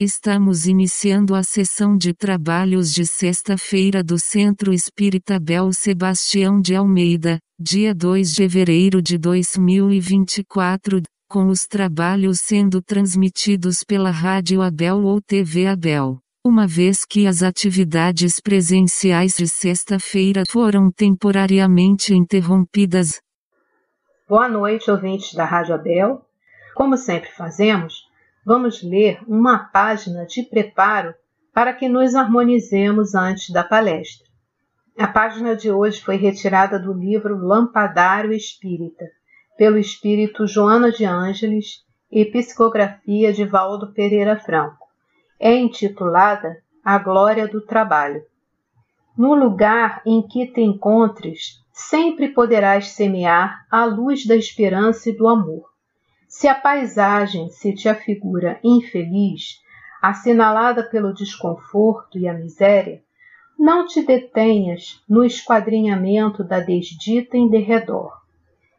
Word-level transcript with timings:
Estamos 0.00 0.68
iniciando 0.68 1.34
a 1.34 1.42
sessão 1.42 1.96
de 1.96 2.14
trabalhos 2.14 2.94
de 2.94 3.04
sexta-feira 3.04 4.00
do 4.00 4.16
Centro 4.16 4.72
Espírita 4.72 5.40
Bel 5.40 5.72
Sebastião 5.72 6.60
de 6.60 6.76
Almeida, 6.76 7.40
dia 7.58 7.92
2 7.92 8.30
de 8.30 8.36
fevereiro 8.36 9.02
de 9.02 9.18
2024, 9.18 11.02
com 11.28 11.48
os 11.48 11.66
trabalhos 11.66 12.38
sendo 12.38 12.80
transmitidos 12.80 13.82
pela 13.82 14.12
Rádio 14.12 14.62
Abel 14.62 15.02
ou 15.02 15.20
TV 15.20 15.66
Abel. 15.66 16.20
Uma 16.46 16.64
vez 16.64 17.04
que 17.04 17.26
as 17.26 17.42
atividades 17.42 18.38
presenciais 18.38 19.34
de 19.36 19.48
sexta-feira 19.48 20.44
foram 20.48 20.92
temporariamente 20.92 22.14
interrompidas. 22.14 23.20
Boa 24.28 24.48
noite, 24.48 24.88
ouvintes 24.92 25.34
da 25.34 25.44
Rádio 25.44 25.74
Abel. 25.74 26.24
Como 26.72 26.96
sempre 26.96 27.32
fazemos, 27.32 28.07
vamos 28.44 28.82
ler 28.82 29.20
uma 29.26 29.58
página 29.58 30.24
de 30.24 30.42
preparo 30.42 31.14
para 31.52 31.72
que 31.72 31.88
nos 31.88 32.14
harmonizemos 32.14 33.14
antes 33.14 33.50
da 33.50 33.64
palestra. 33.64 34.26
A 34.96 35.06
página 35.06 35.54
de 35.54 35.70
hoje 35.70 36.00
foi 36.00 36.16
retirada 36.16 36.78
do 36.78 36.92
livro 36.92 37.36
Lampadário 37.36 38.32
Espírita, 38.32 39.04
pelo 39.56 39.78
espírito 39.78 40.46
Joana 40.46 40.90
de 40.90 41.04
Ângeles 41.04 41.84
e 42.10 42.24
psicografia 42.24 43.32
de 43.32 43.44
Valdo 43.44 43.92
Pereira 43.92 44.38
Franco. 44.38 44.86
É 45.38 45.54
intitulada 45.54 46.56
A 46.84 46.98
Glória 46.98 47.46
do 47.46 47.60
Trabalho. 47.60 48.22
No 49.16 49.34
lugar 49.34 50.00
em 50.06 50.22
que 50.22 50.46
te 50.46 50.60
encontres, 50.60 51.62
sempre 51.72 52.28
poderás 52.28 52.88
semear 52.90 53.66
a 53.70 53.84
luz 53.84 54.26
da 54.26 54.36
esperança 54.36 55.10
e 55.10 55.16
do 55.16 55.28
amor 55.28 55.67
se 56.38 56.46
a 56.46 56.54
paisagem 56.54 57.48
se 57.48 57.72
te 57.72 57.88
afigura 57.88 58.60
infeliz, 58.62 59.60
assinalada 60.00 60.84
pelo 60.84 61.12
desconforto 61.12 62.16
e 62.16 62.28
a 62.28 62.32
miséria, 62.32 63.02
não 63.58 63.84
te 63.84 64.06
detenhas 64.06 65.02
no 65.08 65.24
esquadrinhamento 65.24 66.44
da 66.44 66.60
desdita 66.60 67.36
em 67.36 67.50
derredor. 67.50 68.12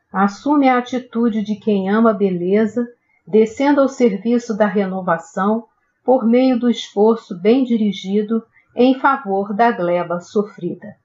Assume 0.10 0.70
a 0.70 0.78
atitude 0.78 1.44
de 1.44 1.58
quem 1.58 1.90
ama 1.90 2.12
a 2.12 2.14
beleza, 2.14 2.88
descendo 3.28 3.82
ao 3.82 3.90
serviço 3.90 4.56
da 4.56 4.66
renovação 4.66 5.66
por 6.02 6.26
meio 6.26 6.58
do 6.58 6.70
esforço 6.70 7.38
bem 7.38 7.66
dirigido 7.66 8.42
em 8.74 8.98
favor 8.98 9.54
da 9.54 9.70
gleba 9.70 10.22
sofrida. 10.22 10.96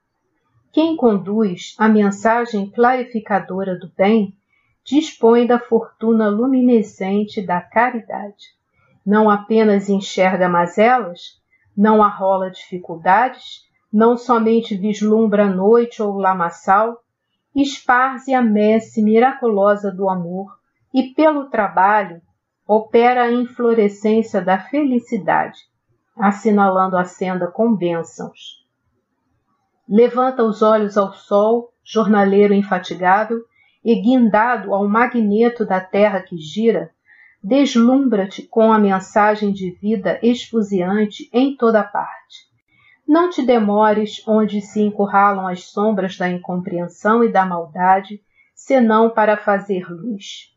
Quem 0.71 0.95
conduz 0.95 1.75
a 1.77 1.89
mensagem 1.89 2.69
clarificadora 2.69 3.77
do 3.77 3.91
bem 3.97 4.33
dispõe 4.85 5.47
da 5.47 5.59
fortuna 5.59 6.29
luminescente 6.29 7.41
da 7.41 7.59
caridade. 7.59 8.53
Não 9.03 9.29
apenas 9.29 9.89
enxerga 9.89 10.47
mazelas, 10.47 11.41
não 11.75 12.03
arrola 12.03 12.51
dificuldades, 12.51 13.65
não 13.91 14.15
somente 14.15 14.77
vislumbra 14.77 15.49
noite 15.49 16.03
ou 16.03 16.17
lamaçal, 16.17 17.01
esparze 17.55 18.33
a 18.33 18.41
messe 18.41 19.01
miraculosa 19.01 19.91
do 19.91 20.07
amor 20.07 20.55
e, 20.93 21.13
pelo 21.13 21.49
trabalho, 21.49 22.21
opera 22.67 23.23
a 23.23 23.31
inflorescência 23.31 24.41
da 24.41 24.59
felicidade, 24.59 25.59
assinalando 26.17 26.97
a 26.97 27.05
senda 27.05 27.47
com 27.47 27.75
bênçãos. 27.75 28.63
Levanta 29.87 30.43
os 30.43 30.61
olhos 30.61 30.97
ao 30.97 31.13
sol, 31.13 31.71
jornaleiro 31.83 32.53
infatigável, 32.53 33.39
e 33.85 34.01
guindado 34.01 34.73
ao 34.73 34.87
magneto 34.87 35.63
da 35.63 35.79
terra 35.79 36.19
que 36.19 36.35
gira, 36.37 36.89
deslumbra-te 37.43 38.41
com 38.41 38.73
a 38.73 38.79
mensagem 38.79 39.53
de 39.53 39.69
vida 39.79 40.19
esfuziante 40.23 41.29
em 41.31 41.55
toda 41.55 41.83
parte. 41.83 42.49
Não 43.07 43.29
te 43.29 43.45
demores 43.45 44.27
onde 44.27 44.59
se 44.59 44.81
encurralam 44.81 45.45
as 45.45 45.65
sombras 45.65 46.17
da 46.17 46.27
incompreensão 46.27 47.23
e 47.23 47.31
da 47.31 47.45
maldade, 47.45 48.19
senão 48.55 49.11
para 49.11 49.37
fazer 49.37 49.87
luz. 49.87 50.51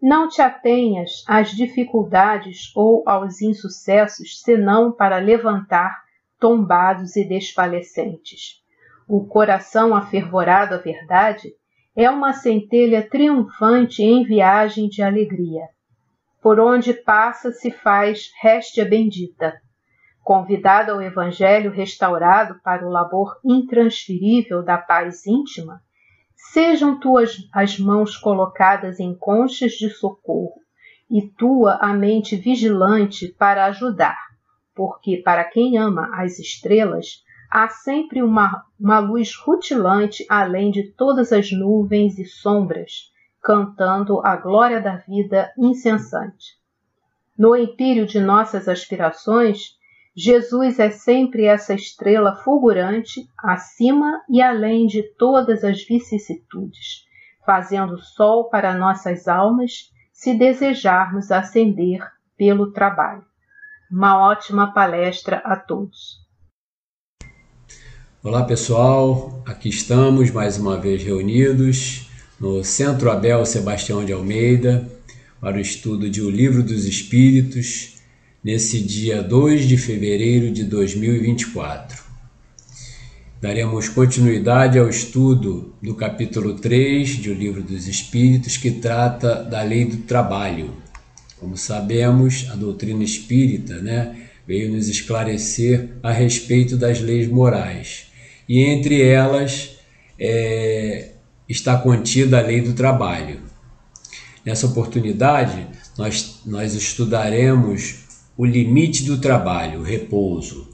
Não 0.00 0.26
te 0.26 0.40
atenhas 0.40 1.22
às 1.28 1.50
dificuldades 1.50 2.74
ou 2.74 3.02
aos 3.06 3.42
insucessos, 3.42 4.40
senão 4.40 4.90
para 4.90 5.18
levantar 5.18 6.02
tombados 6.40 7.16
e 7.16 7.24
desfalecentes. 7.28 8.62
O 9.06 9.26
coração 9.26 9.94
afervorado 9.94 10.74
à 10.74 10.78
verdade 10.78 11.52
é 11.94 12.08
uma 12.08 12.32
centelha 12.32 13.06
triunfante 13.06 14.02
em 14.02 14.24
viagem 14.24 14.88
de 14.88 15.02
alegria. 15.02 15.68
Por 16.40 16.58
onde 16.58 16.94
passa 16.94 17.52
se 17.52 17.70
faz 17.70 18.30
réstia 18.40 18.84
bendita. 18.84 19.60
Convidada 20.24 20.92
ao 20.92 21.02
Evangelho 21.02 21.70
restaurado 21.70 22.58
para 22.64 22.86
o 22.86 22.90
labor 22.90 23.38
intransferível 23.44 24.62
da 24.62 24.78
paz 24.78 25.26
íntima, 25.26 25.82
sejam 26.34 26.98
tuas 26.98 27.36
as 27.52 27.78
mãos 27.78 28.16
colocadas 28.16 28.98
em 28.98 29.14
conchas 29.14 29.72
de 29.72 29.90
socorro 29.90 30.60
e 31.10 31.28
tua 31.28 31.74
a 31.74 31.92
mente 31.92 32.36
vigilante 32.36 33.28
para 33.28 33.66
ajudar, 33.66 34.16
porque 34.74 35.18
para 35.18 35.44
quem 35.44 35.76
ama 35.76 36.10
as 36.14 36.38
estrelas, 36.38 37.22
há 37.52 37.68
sempre 37.68 38.22
uma, 38.22 38.64
uma 38.80 38.98
luz 38.98 39.36
rutilante 39.36 40.24
além 40.26 40.70
de 40.70 40.84
todas 40.84 41.32
as 41.32 41.52
nuvens 41.52 42.18
e 42.18 42.24
sombras, 42.24 43.12
cantando 43.42 44.24
a 44.24 44.36
glória 44.36 44.80
da 44.80 44.96
vida 44.96 45.52
incessante. 45.58 46.56
No 47.38 47.54
empírio 47.54 48.06
de 48.06 48.18
nossas 48.18 48.68
aspirações, 48.68 49.76
Jesus 50.16 50.78
é 50.78 50.88
sempre 50.88 51.44
essa 51.44 51.74
estrela 51.74 52.36
fulgurante 52.36 53.28
acima 53.38 54.22
e 54.30 54.40
além 54.40 54.86
de 54.86 55.02
todas 55.02 55.62
as 55.62 55.84
vicissitudes, 55.84 57.04
fazendo 57.44 57.98
sol 57.98 58.48
para 58.48 58.74
nossas 58.74 59.28
almas 59.28 59.90
se 60.10 60.32
desejarmos 60.32 61.30
ascender 61.30 62.00
pelo 62.34 62.72
trabalho. 62.72 63.26
Uma 63.90 64.18
ótima 64.26 64.72
palestra 64.72 65.42
a 65.44 65.54
todos. 65.54 66.21
Olá 68.24 68.44
pessoal, 68.44 69.42
aqui 69.44 69.68
estamos 69.68 70.30
mais 70.30 70.56
uma 70.56 70.80
vez 70.80 71.02
reunidos 71.02 72.08
no 72.38 72.62
Centro 72.62 73.10
Abel 73.10 73.44
Sebastião 73.44 74.04
de 74.04 74.12
Almeida 74.12 74.88
para 75.40 75.56
o 75.56 75.60
estudo 75.60 76.08
de 76.08 76.22
O 76.22 76.30
Livro 76.30 76.62
dos 76.62 76.84
Espíritos 76.84 77.94
nesse 78.44 78.80
dia 78.80 79.24
2 79.24 79.66
de 79.66 79.76
fevereiro 79.76 80.52
de 80.52 80.62
2024. 80.62 82.00
Daremos 83.40 83.88
continuidade 83.88 84.78
ao 84.78 84.88
estudo 84.88 85.74
do 85.82 85.96
capítulo 85.96 86.54
3 86.54 87.08
de 87.08 87.28
O 87.28 87.34
Livro 87.34 87.60
dos 87.60 87.88
Espíritos 87.88 88.56
que 88.56 88.70
trata 88.70 89.42
da 89.42 89.64
lei 89.64 89.84
do 89.84 89.96
trabalho. 89.96 90.72
Como 91.40 91.56
sabemos, 91.56 92.46
a 92.52 92.54
doutrina 92.54 93.02
espírita 93.02 93.82
né, 93.82 94.14
veio 94.46 94.70
nos 94.70 94.88
esclarecer 94.88 95.88
a 96.04 96.12
respeito 96.12 96.76
das 96.76 97.00
leis 97.00 97.26
morais 97.26 98.11
e 98.48 98.60
entre 98.60 99.02
elas 99.02 99.76
é, 100.18 101.12
está 101.48 101.76
contida 101.78 102.38
a 102.38 102.42
lei 102.42 102.60
do 102.60 102.72
trabalho. 102.72 103.40
Nessa 104.44 104.66
oportunidade, 104.66 105.66
nós, 105.96 106.40
nós 106.44 106.74
estudaremos 106.74 108.00
o 108.36 108.44
limite 108.44 109.04
do 109.04 109.18
trabalho, 109.18 109.80
o 109.80 109.84
repouso, 109.84 110.68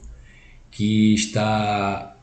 que 0.71 1.13
está 1.13 2.15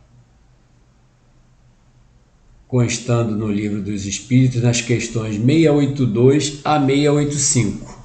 constando 2.66 3.36
no 3.36 3.50
livro 3.50 3.80
dos 3.80 4.06
Espíritos 4.06 4.62
nas 4.62 4.80
questões 4.80 5.36
682 5.36 6.60
a 6.64 6.84
685. 6.84 7.96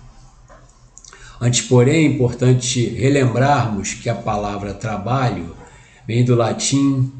Antes, 1.40 1.62
porém, 1.62 2.06
é 2.06 2.08
importante 2.08 2.86
relembrarmos 2.90 3.96
que 3.96 4.08
a 4.08 4.14
palavra 4.14 4.76
trabalho 4.76 5.56
vem 6.06 6.24
do 6.24 6.36
latim 6.36 7.12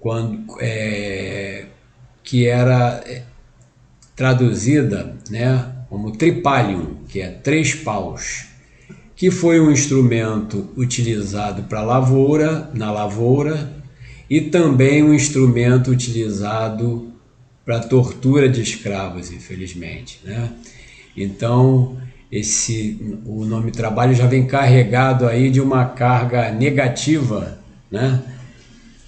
quando, 0.00 0.56
é, 0.60 1.66
que 2.24 2.46
era 2.46 3.02
é, 3.06 3.22
traduzida 4.16 5.14
né, 5.30 5.72
como 5.88 6.12
tripalium, 6.12 6.96
que 7.06 7.20
é 7.20 7.28
três 7.28 7.74
paus, 7.74 8.46
que 9.14 9.30
foi 9.30 9.60
um 9.60 9.70
instrumento 9.70 10.70
utilizado 10.76 11.64
para 11.64 11.82
lavoura, 11.82 12.70
na 12.74 12.90
lavoura, 12.90 13.70
e 14.28 14.40
também 14.40 15.02
um 15.02 15.12
instrumento 15.12 15.90
utilizado 15.90 17.12
para 17.64 17.80
tortura 17.80 18.48
de 18.48 18.62
escravos, 18.62 19.30
infelizmente. 19.30 20.20
Né? 20.24 20.50
Então, 21.16 21.98
esse, 22.32 23.18
o 23.26 23.44
nome 23.44 23.72
trabalho 23.72 24.14
já 24.14 24.26
vem 24.26 24.46
carregado 24.46 25.26
aí 25.26 25.50
de 25.50 25.60
uma 25.60 25.84
carga 25.84 26.50
negativa, 26.52 27.58
né? 27.90 28.22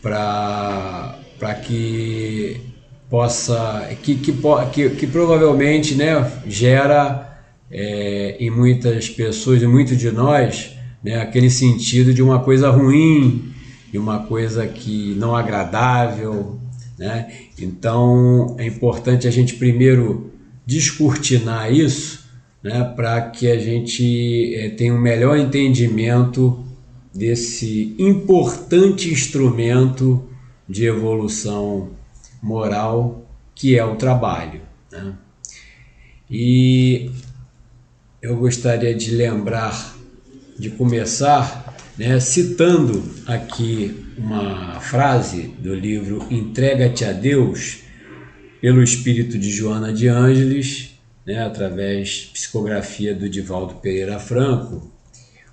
Para 0.02 1.54
que 1.64 2.60
possa 3.08 3.88
que, 4.02 4.16
que, 4.16 4.34
que, 4.72 4.90
que 4.90 5.06
provavelmente 5.06 5.94
né, 5.94 6.30
gera 6.46 7.38
é, 7.70 8.36
em 8.40 8.50
muitas 8.50 9.08
pessoas, 9.08 9.62
em 9.62 9.66
muitos 9.66 9.96
de 9.96 10.10
nós, 10.10 10.76
né, 11.02 11.20
aquele 11.20 11.48
sentido 11.48 12.12
de 12.12 12.22
uma 12.22 12.40
coisa 12.40 12.70
ruim, 12.70 13.52
de 13.92 13.98
uma 13.98 14.20
coisa 14.20 14.66
que 14.66 15.14
não 15.18 15.36
agradável. 15.36 16.58
Né? 16.98 17.32
Então 17.58 18.56
é 18.58 18.66
importante 18.66 19.28
a 19.28 19.30
gente 19.30 19.54
primeiro 19.54 20.32
descortinar 20.66 21.72
isso 21.72 22.22
né, 22.62 22.92
para 22.96 23.20
que 23.20 23.50
a 23.50 23.58
gente 23.58 24.54
é, 24.54 24.70
tenha 24.70 24.94
um 24.94 25.00
melhor 25.00 25.36
entendimento 25.36 26.64
desse 27.14 27.94
importante 27.98 29.12
instrumento 29.12 30.28
de 30.68 30.86
evolução 30.86 31.90
moral 32.42 33.26
que 33.54 33.78
é 33.78 33.84
o 33.84 33.96
trabalho. 33.96 34.60
Né? 34.90 35.14
E 36.30 37.10
eu 38.20 38.36
gostaria 38.36 38.94
de 38.94 39.10
lembrar, 39.10 39.96
de 40.58 40.70
começar, 40.70 41.76
né, 41.98 42.18
citando 42.20 43.02
aqui 43.26 44.06
uma 44.16 44.80
frase 44.80 45.48
do 45.58 45.74
livro 45.74 46.26
Entrega-te 46.30 47.04
a 47.04 47.12
Deus, 47.12 47.80
pelo 48.60 48.82
espírito 48.82 49.38
de 49.38 49.50
Joana 49.50 49.92
de 49.92 50.06
Ângeles, 50.06 50.92
né, 51.26 51.44
através 51.44 52.30
psicografia 52.32 53.14
do 53.14 53.28
Divaldo 53.28 53.74
Pereira 53.74 54.18
Franco, 54.18 54.91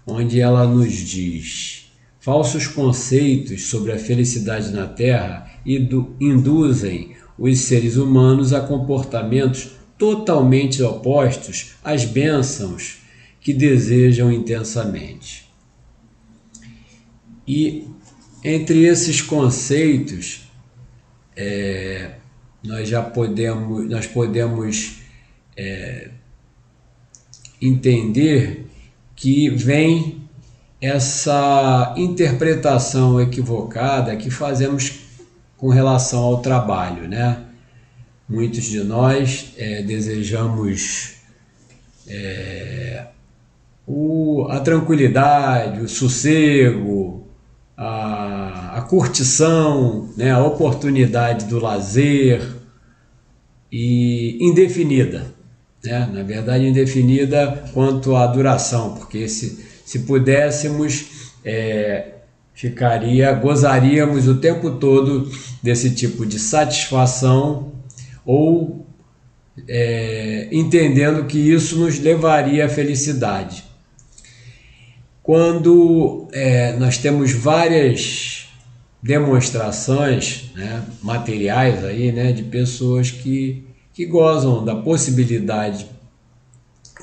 onde 0.06 0.40
ela 0.40 0.68
nos 0.68 0.94
diz: 0.94 1.92
falsos 2.20 2.68
conceitos 2.68 3.68
sobre 3.68 3.92
a 3.92 4.00
felicidade 4.00 4.72
na 4.72 4.88
Terra 4.88 5.50
induzem 5.66 7.16
os 7.38 7.60
seres 7.60 7.96
humanos 7.96 8.54
a 8.54 8.62
comportamentos 8.62 9.72
totalmente 9.98 10.82
opostos 10.82 11.76
às 11.84 12.06
bênçãos 12.06 13.00
que 13.42 13.54
desejam 13.54 14.32
intensamente. 14.32 15.50
E 17.48 17.88
entre 18.44 18.86
esses 18.86 19.22
conceitos, 19.22 20.50
é, 21.36 22.12
nós 22.64 22.88
já 22.88 23.02
podemos, 23.02 23.90
nós 23.90 24.08
podemos 24.08 25.00
é, 25.58 26.12
entender 27.62 28.69
que 29.20 29.50
vem 29.50 30.22
essa 30.82 31.94
interpretação 31.98 33.20
equivocada 33.20 34.16
que 34.16 34.32
fazemos 34.32 35.02
com 35.58 35.68
relação 35.68 36.22
ao 36.22 36.42
trabalho, 36.42 37.06
né? 37.06 37.44
Muitos 38.30 38.64
de 38.64 38.82
nós 38.82 39.52
é, 39.58 39.82
desejamos 39.82 41.16
é, 42.08 43.08
o, 43.86 44.48
a 44.50 44.62
tranquilidade, 44.62 45.82
o 45.82 45.90
sossego, 45.90 47.28
a, 47.76 48.78
a 48.78 48.82
curtição, 48.84 50.10
né, 50.16 50.32
a 50.32 50.42
oportunidade 50.42 51.46
do 51.46 51.60
lazer 51.60 52.42
e 53.70 54.38
indefinida. 54.40 55.39
Né? 55.84 56.10
Na 56.14 56.24
verdade, 56.24 56.68
indefinida 56.68 57.64
quanto 57.74 58.16
à 58.16 58.28
duração, 58.28 58.96
porque 58.96 59.28
se, 59.28 59.66
se 59.86 60.00
pudéssemos, 60.00 61.32
é, 61.44 62.06
ficaria, 62.54 63.32
gozaríamos 63.34 64.28
o 64.28 64.36
tempo 64.36 64.72
todo 64.72 65.32
desse 65.64 65.92
tipo 65.92 66.26
de 66.26 66.38
satisfação 66.38 67.72
ou 68.26 68.86
é, 69.68 70.48
entendendo 70.52 71.26
que 71.26 71.38
isso 71.38 71.78
nos 71.78 72.00
levaria 72.00 72.66
à 72.66 72.70
felicidade. 72.70 73.64
Quando 75.24 76.28
é, 76.32 76.74
nós 76.74 76.98
temos 76.98 77.32
várias 77.32 78.48
demonstrações 79.02 80.52
né, 80.56 80.84
materiais 81.02 81.84
aí, 81.86 82.12
né, 82.12 82.32
de 82.32 82.44
pessoas 82.44 83.12
que, 83.12 83.64
que 84.00 84.06
gozam 84.06 84.64
da 84.64 84.78
possibilidade 84.78 85.86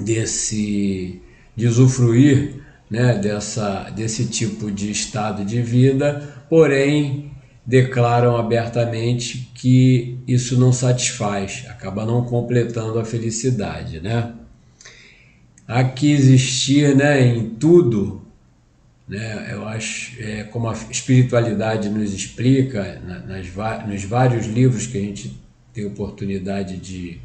desse 0.01 1.21
de 1.55 1.67
usufruir 1.67 2.55
né, 2.89 3.19
dessa, 3.19 3.91
desse 3.91 4.25
tipo 4.29 4.71
de 4.71 4.91
estado 4.91 5.45
de 5.45 5.61
vida, 5.61 6.43
porém 6.49 7.33
declaram 7.67 8.35
abertamente 8.39 9.51
que 9.55 10.19
isso 10.27 10.59
não 10.59 10.73
satisfaz, 10.73 11.67
acaba 11.69 12.07
não 12.07 12.25
completando 12.25 12.99
a 12.99 13.05
felicidade, 13.05 14.01
né? 14.01 14.33
Há 15.69 15.85
que 15.85 16.11
existir, 16.11 16.97
né, 16.97 17.21
em 17.21 17.51
tudo, 17.51 18.23
né, 19.07 19.51
eu 19.53 19.69
acho, 19.69 20.17
é, 20.19 20.45
como 20.45 20.67
a 20.67 20.73
espiritualidade 20.91 21.91
nos 21.91 22.15
explica, 22.15 23.03
nas, 23.27 23.87
nos 23.87 24.03
vários 24.05 24.47
livros 24.47 24.87
que 24.87 24.97
a 24.97 25.01
gente 25.03 25.46
tem 25.77 25.85
oportunidade 25.85 26.79
de, 26.79 27.21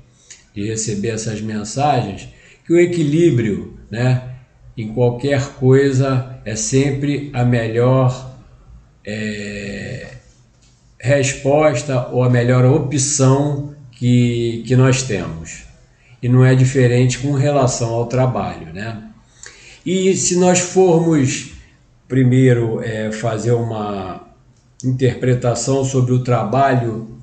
de 0.54 0.68
receber 0.68 1.12
essas 1.12 1.40
mensagens, 1.40 2.28
que 2.66 2.74
o 2.74 2.78
equilíbrio, 2.78 3.80
né, 3.90 4.30
em 4.78 4.90
qualquer 4.90 5.54
coisa 5.54 6.38
é 6.44 6.54
sempre 6.54 7.30
a 7.32 7.46
melhor 7.46 8.36
é, 9.06 10.16
resposta 11.00 12.10
ou 12.10 12.24
a 12.24 12.30
melhor 12.30 12.66
opção 12.66 13.74
que, 13.94 14.64
que 14.68 14.76
nós 14.76 15.04
temos. 15.04 15.64
E 16.22 16.28
não 16.28 16.44
é 16.44 16.54
diferente 16.54 17.20
com 17.20 17.32
relação 17.32 17.90
ao 17.94 18.06
trabalho, 18.06 18.72
né? 18.74 19.02
E 19.84 20.14
se 20.16 20.36
nós 20.36 20.60
formos 20.60 21.54
primeiro 22.08 22.80
é, 22.84 23.12
fazer 23.12 23.54
uma 23.54 24.28
interpretação 24.84 25.84
sobre 25.84 26.14
o 26.14 26.24
trabalho 26.24 27.21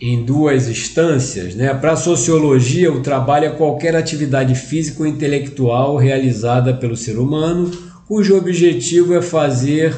em 0.00 0.24
duas 0.24 0.68
instâncias, 0.68 1.54
né? 1.54 1.72
Para 1.72 1.92
a 1.92 1.96
sociologia, 1.96 2.92
o 2.92 3.00
trabalho 3.00 3.46
é 3.46 3.50
qualquer 3.50 3.94
atividade 3.94 4.54
física 4.54 5.02
ou 5.02 5.06
intelectual 5.06 5.96
realizada 5.96 6.74
pelo 6.74 6.96
ser 6.96 7.18
humano, 7.18 7.70
cujo 8.06 8.36
objetivo 8.36 9.14
é 9.14 9.22
fazer 9.22 9.94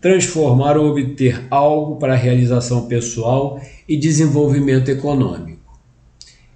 transformar 0.00 0.76
ou 0.76 0.90
obter 0.90 1.46
algo 1.50 1.96
para 1.96 2.14
realização 2.14 2.86
pessoal 2.86 3.60
e 3.88 3.96
desenvolvimento 3.96 4.90
econômico. 4.90 5.60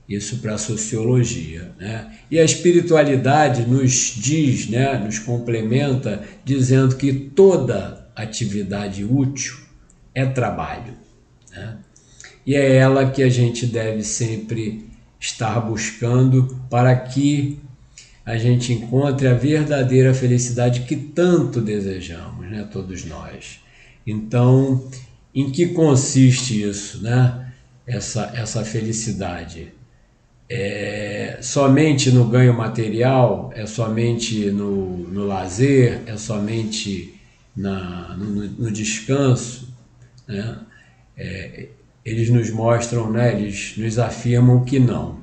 Isso 0.08 0.38
para 0.38 0.54
a 0.54 0.58
sociologia. 0.58 1.72
Né? 1.78 2.18
E 2.30 2.38
a 2.38 2.44
espiritualidade 2.44 3.66
nos 3.66 4.14
diz, 4.16 4.68
né, 4.68 4.98
nos 4.98 5.18
complementa, 5.18 6.22
dizendo 6.44 6.96
que 6.96 7.12
toda 7.12 8.06
atividade 8.14 9.04
útil 9.04 9.56
é 10.14 10.24
trabalho. 10.26 10.94
Né? 11.50 11.78
E 12.46 12.54
é 12.54 12.76
ela 12.76 13.10
que 13.10 13.22
a 13.22 13.28
gente 13.28 13.66
deve 13.66 14.02
sempre 14.02 14.88
estar 15.18 15.60
buscando 15.60 16.58
para 16.68 16.94
que 16.94 17.58
a 18.24 18.36
gente 18.36 18.72
encontre 18.72 19.28
a 19.28 19.34
verdadeira 19.34 20.14
felicidade 20.14 20.80
que 20.80 20.96
tanto 20.96 21.60
desejamos, 21.60 22.46
né, 22.48 22.66
todos 22.70 23.04
nós. 23.04 23.60
Então, 24.06 24.88
em 25.34 25.50
que 25.50 25.68
consiste 25.68 26.62
isso, 26.62 27.02
né? 27.02 27.52
Essa, 27.86 28.32
essa 28.34 28.64
felicidade? 28.64 29.72
É 30.48 31.38
somente 31.42 32.10
no 32.10 32.26
ganho 32.26 32.54
material? 32.54 33.50
É 33.54 33.66
somente 33.66 34.50
no, 34.50 34.98
no 35.08 35.26
lazer? 35.26 36.02
É 36.06 36.16
somente 36.16 37.14
na, 37.56 38.14
no, 38.16 38.48
no 38.48 38.70
descanso? 38.70 39.74
Né? 40.26 40.58
É, 41.16 41.68
eles 42.04 42.28
nos 42.28 42.50
mostram, 42.50 43.10
né, 43.10 43.32
eles 43.32 43.74
nos 43.76 43.98
afirmam 43.98 44.64
que 44.64 44.78
não. 44.78 45.18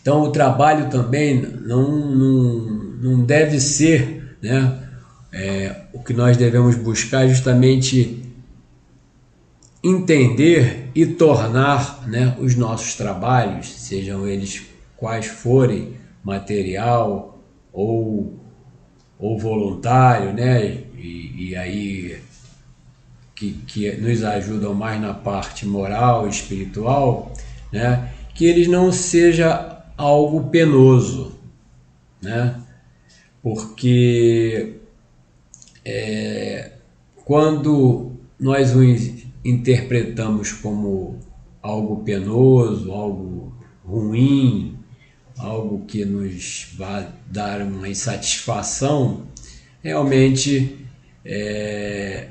Então, 0.00 0.22
o 0.22 0.30
trabalho 0.30 0.90
também 0.90 1.40
não, 1.40 2.14
não, 2.14 2.54
não 3.02 3.24
deve 3.24 3.58
ser 3.58 4.36
né, 4.40 4.88
é, 5.32 5.76
o 5.92 6.02
que 6.02 6.12
nós 6.12 6.36
devemos 6.36 6.76
buscar, 6.76 7.26
justamente 7.26 8.22
entender 9.82 10.90
e 10.94 11.04
tornar 11.04 12.06
né, 12.06 12.36
os 12.38 12.54
nossos 12.54 12.94
trabalhos, 12.94 13.72
sejam 13.72 14.26
eles 14.26 14.62
quais 14.96 15.26
forem, 15.26 15.94
material 16.22 17.42
ou, 17.72 18.38
ou 19.18 19.38
voluntário, 19.38 20.32
né, 20.32 20.84
e, 20.96 21.48
e 21.50 21.56
aí 21.56 22.18
que, 23.52 23.52
que 23.66 23.96
nos 23.96 24.22
ajudam 24.22 24.74
mais 24.74 25.00
na 25.00 25.12
parte 25.12 25.66
moral 25.66 26.28
espiritual, 26.28 27.32
né, 27.72 28.10
que 28.34 28.46
eles 28.46 28.68
não 28.68 28.92
sejam 28.92 29.74
algo 29.96 30.48
penoso, 30.48 31.38
né? 32.22 32.60
Porque 33.42 34.76
é, 35.84 36.72
quando 37.24 38.12
nós 38.40 38.74
o 38.74 38.82
interpretamos 39.44 40.52
como 40.52 41.20
algo 41.62 42.02
penoso, 42.02 42.90
algo 42.90 43.52
ruim, 43.84 44.76
algo 45.36 45.84
que 45.84 46.04
nos 46.04 46.68
vai 46.76 47.08
dar 47.30 47.60
uma 47.60 47.88
insatisfação, 47.88 49.26
realmente 49.82 50.78
é, 51.24 52.28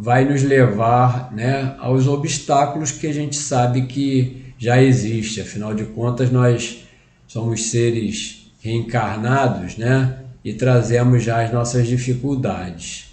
vai 0.00 0.24
nos 0.24 0.44
levar 0.44 1.34
né, 1.34 1.74
aos 1.80 2.06
obstáculos 2.06 2.92
que 2.92 3.08
a 3.08 3.12
gente 3.12 3.34
sabe 3.34 3.82
que 3.86 4.44
já 4.56 4.80
existe. 4.80 5.40
Afinal 5.40 5.74
de 5.74 5.86
contas, 5.86 6.30
nós 6.30 6.84
somos 7.26 7.70
seres 7.70 8.52
reencarnados, 8.60 9.76
né? 9.76 10.20
E 10.44 10.54
trazemos 10.54 11.24
já 11.24 11.42
as 11.42 11.52
nossas 11.52 11.88
dificuldades. 11.88 13.06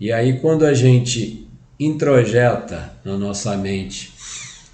E 0.00 0.10
aí, 0.10 0.40
quando 0.40 0.64
a 0.64 0.72
gente 0.72 1.46
introjeta 1.78 2.94
na 3.04 3.18
nossa 3.18 3.54
mente 3.58 4.14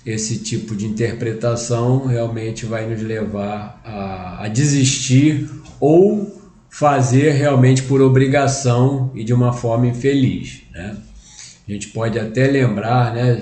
esse 0.06 0.38
tipo 0.38 0.76
de 0.76 0.86
interpretação, 0.86 2.06
realmente 2.06 2.64
vai 2.64 2.88
nos 2.88 3.02
levar 3.02 3.80
a, 3.84 4.44
a 4.44 4.48
desistir 4.48 5.50
ou 5.80 6.40
fazer 6.70 7.32
realmente 7.32 7.82
por 7.82 8.00
obrigação 8.00 9.10
e 9.14 9.24
de 9.24 9.34
uma 9.34 9.52
forma 9.52 9.88
infeliz, 9.88 10.62
né? 10.72 10.96
A 11.70 11.72
gente 11.72 11.90
pode 11.90 12.18
até 12.18 12.48
lembrar, 12.48 13.14
né, 13.14 13.40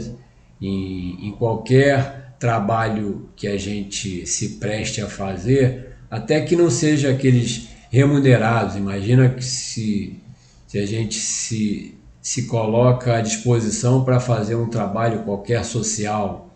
em, 0.61 1.29
em 1.29 1.33
qualquer 1.33 2.35
trabalho 2.39 3.31
que 3.35 3.49
a 3.49 3.57
gente 3.57 4.27
se 4.27 4.59
preste 4.59 5.01
a 5.01 5.07
fazer, 5.07 5.97
até 6.11 6.43
que 6.43 6.55
não 6.55 6.69
seja 6.69 7.11
aqueles 7.11 7.69
remunerados. 7.91 8.77
Imagina 8.77 9.31
que 9.31 9.43
se, 9.43 10.21
se 10.67 10.79
a 10.79 10.85
gente 10.85 11.15
se, 11.15 11.95
se 12.21 12.43
coloca 12.43 13.17
à 13.17 13.23
disposição 13.23 14.05
para 14.05 14.21
fazer 14.21 14.57
um 14.57 14.69
trabalho 14.69 15.23
qualquer 15.23 15.65
social, 15.65 16.55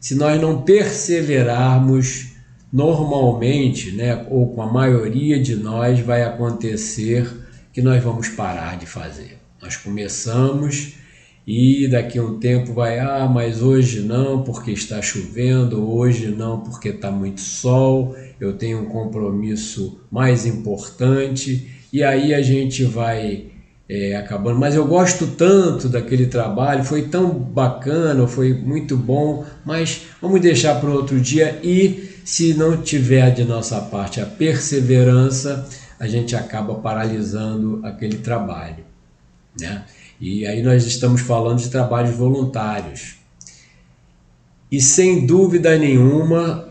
se 0.00 0.14
nós 0.14 0.40
não 0.40 0.62
perseverarmos 0.62 2.32
normalmente, 2.72 3.92
né, 3.92 4.26
ou 4.30 4.54
com 4.54 4.62
a 4.62 4.72
maioria 4.72 5.38
de 5.38 5.56
nós, 5.56 6.00
vai 6.00 6.22
acontecer 6.22 7.30
que 7.70 7.82
nós 7.82 8.02
vamos 8.02 8.30
parar 8.30 8.78
de 8.78 8.86
fazer. 8.86 9.45
Nós 9.60 9.76
começamos 9.76 10.94
e 11.46 11.86
daqui 11.86 12.18
a 12.18 12.22
um 12.22 12.40
tempo 12.40 12.72
vai, 12.72 12.98
ah, 12.98 13.30
mas 13.32 13.62
hoje 13.62 14.00
não 14.00 14.42
porque 14.42 14.72
está 14.72 15.00
chovendo, 15.00 15.88
hoje 15.88 16.28
não 16.28 16.60
porque 16.60 16.88
está 16.88 17.10
muito 17.10 17.40
sol, 17.40 18.16
eu 18.40 18.54
tenho 18.54 18.80
um 18.80 18.86
compromisso 18.86 20.00
mais 20.10 20.44
importante, 20.44 21.70
e 21.92 22.02
aí 22.02 22.34
a 22.34 22.42
gente 22.42 22.84
vai 22.84 23.46
é, 23.88 24.16
acabando. 24.16 24.58
Mas 24.58 24.74
eu 24.74 24.86
gosto 24.86 25.26
tanto 25.28 25.88
daquele 25.88 26.26
trabalho, 26.26 26.84
foi 26.84 27.02
tão 27.02 27.30
bacana, 27.30 28.26
foi 28.26 28.52
muito 28.52 28.96
bom, 28.96 29.44
mas 29.64 30.02
vamos 30.20 30.40
deixar 30.40 30.80
para 30.80 30.90
outro 30.90 31.20
dia 31.20 31.60
e 31.62 32.10
se 32.24 32.54
não 32.54 32.76
tiver 32.82 33.32
de 33.32 33.44
nossa 33.44 33.80
parte 33.80 34.20
a 34.20 34.26
perseverança, 34.26 35.68
a 35.98 36.08
gente 36.08 36.34
acaba 36.34 36.74
paralisando 36.74 37.80
aquele 37.84 38.18
trabalho, 38.18 38.84
né? 39.60 39.84
E 40.20 40.46
aí 40.46 40.62
nós 40.62 40.86
estamos 40.86 41.20
falando 41.20 41.58
de 41.58 41.70
trabalhos 41.70 42.14
voluntários. 42.14 43.16
E 44.70 44.80
sem 44.80 45.26
dúvida 45.26 45.78
nenhuma, 45.78 46.68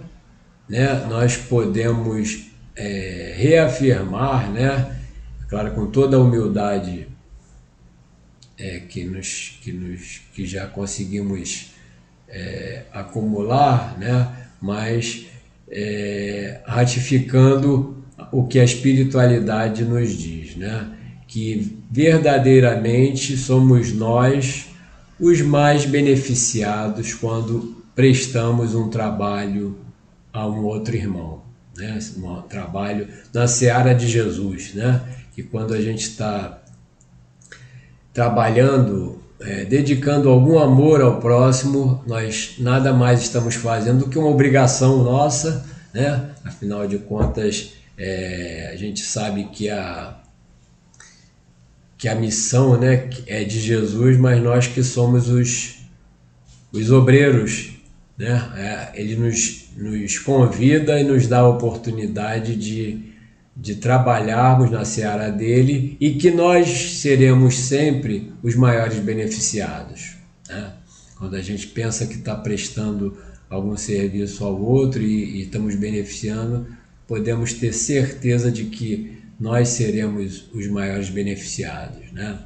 né, 0.68 1.06
nós 1.08 1.38
podemos 1.38 2.48
é, 2.76 3.34
reafirmar, 3.38 4.52
né, 4.52 5.00
claro, 5.48 5.72
com 5.72 5.86
toda 5.88 6.18
a 6.18 6.20
humildade 6.20 7.08
é, 8.58 8.80
que, 8.80 9.06
nos, 9.06 9.60
que, 9.62 9.72
nos, 9.72 10.22
que 10.34 10.46
já 10.46 10.66
conseguimos 10.68 11.72
é, 12.28 12.84
acumular, 12.92 13.98
né, 13.98 14.50
mas 14.60 15.28
é, 15.70 16.62
ratificando 16.66 18.04
o 18.32 18.48
que 18.48 18.60
a 18.60 18.64
espiritualidade 18.64 19.86
nos 19.86 20.12
diz. 20.12 20.56
Né? 20.56 20.96
que 21.28 21.75
verdadeiramente 21.90 23.38
somos 23.38 23.92
nós 23.94 24.68
os 25.20 25.42
mais 25.42 25.86
beneficiados 25.86 27.14
quando 27.14 27.76
prestamos 27.96 28.76
um 28.76 28.90
trabalho 28.90 29.78
a 30.34 30.46
um 30.46 30.66
outro 30.66 30.96
irmão, 30.96 31.42
né? 31.78 31.98
um 32.18 32.42
trabalho 32.42 33.08
na 33.34 33.48
seara 33.48 33.94
de 33.94 34.08
Jesus, 34.08 34.74
né? 34.74 35.02
que 35.34 35.42
quando 35.42 35.74
a 35.74 35.82
gente 35.82 36.10
está 36.10 36.62
trabalhando, 38.14 39.22
é, 39.40 39.64
dedicando 39.64 40.30
algum 40.30 40.60
amor 40.60 41.02
ao 41.02 41.20
próximo, 41.20 42.04
nós 42.06 42.56
nada 42.60 42.94
mais 42.94 43.22
estamos 43.22 43.56
fazendo 43.56 44.00
do 44.00 44.10
que 44.10 44.18
uma 44.18 44.30
obrigação 44.30 45.04
nossa, 45.04 45.66
né? 45.94 46.32
afinal 46.44 46.86
de 46.86 46.98
contas, 46.98 47.74
é, 47.98 48.72
a 48.74 48.76
gente 48.76 49.02
sabe 49.02 49.46
que 49.46 49.70
a 49.70 50.18
que 52.06 52.10
a 52.10 52.14
missão 52.14 52.80
né, 52.80 53.10
é 53.26 53.44
de 53.44 53.60
Jesus, 53.60 54.16
mas 54.16 54.40
nós 54.40 54.68
que 54.68 54.84
somos 54.84 55.28
os, 55.28 55.78
os 56.72 56.92
obreiros. 56.92 57.72
Né? 58.16 58.40
É, 58.56 59.02
ele 59.02 59.16
nos, 59.16 59.72
nos 59.76 60.20
convida 60.20 61.00
e 61.00 61.04
nos 61.04 61.26
dá 61.26 61.40
a 61.40 61.50
oportunidade 61.50 62.56
de, 62.58 63.12
de 63.58 63.78
trabalharmos 63.78 64.70
na 64.70 64.86
seara 64.86 65.32
dele 65.32 65.98
e 66.00 66.14
que 66.14 66.30
nós 66.30 67.00
seremos 67.00 67.58
sempre 67.58 68.32
os 68.44 68.54
maiores 68.54 69.00
beneficiados. 69.00 70.16
Né? 70.48 70.74
Quando 71.18 71.36
a 71.36 71.42
gente 71.42 71.66
pensa 71.66 72.06
que 72.06 72.18
está 72.18 72.36
prestando 72.36 73.18
algum 73.50 73.76
serviço 73.76 74.46
ao 74.46 74.62
outro 74.62 75.02
e, 75.02 75.38
e 75.38 75.42
estamos 75.42 75.74
beneficiando, 75.74 76.68
podemos 77.08 77.54
ter 77.54 77.74
certeza 77.74 78.52
de 78.52 78.66
que 78.66 79.25
nós 79.40 79.70
seremos 79.70 80.50
os 80.54 80.68
maiores 80.68 81.10
beneficiados, 81.10 82.12
né? 82.12 82.40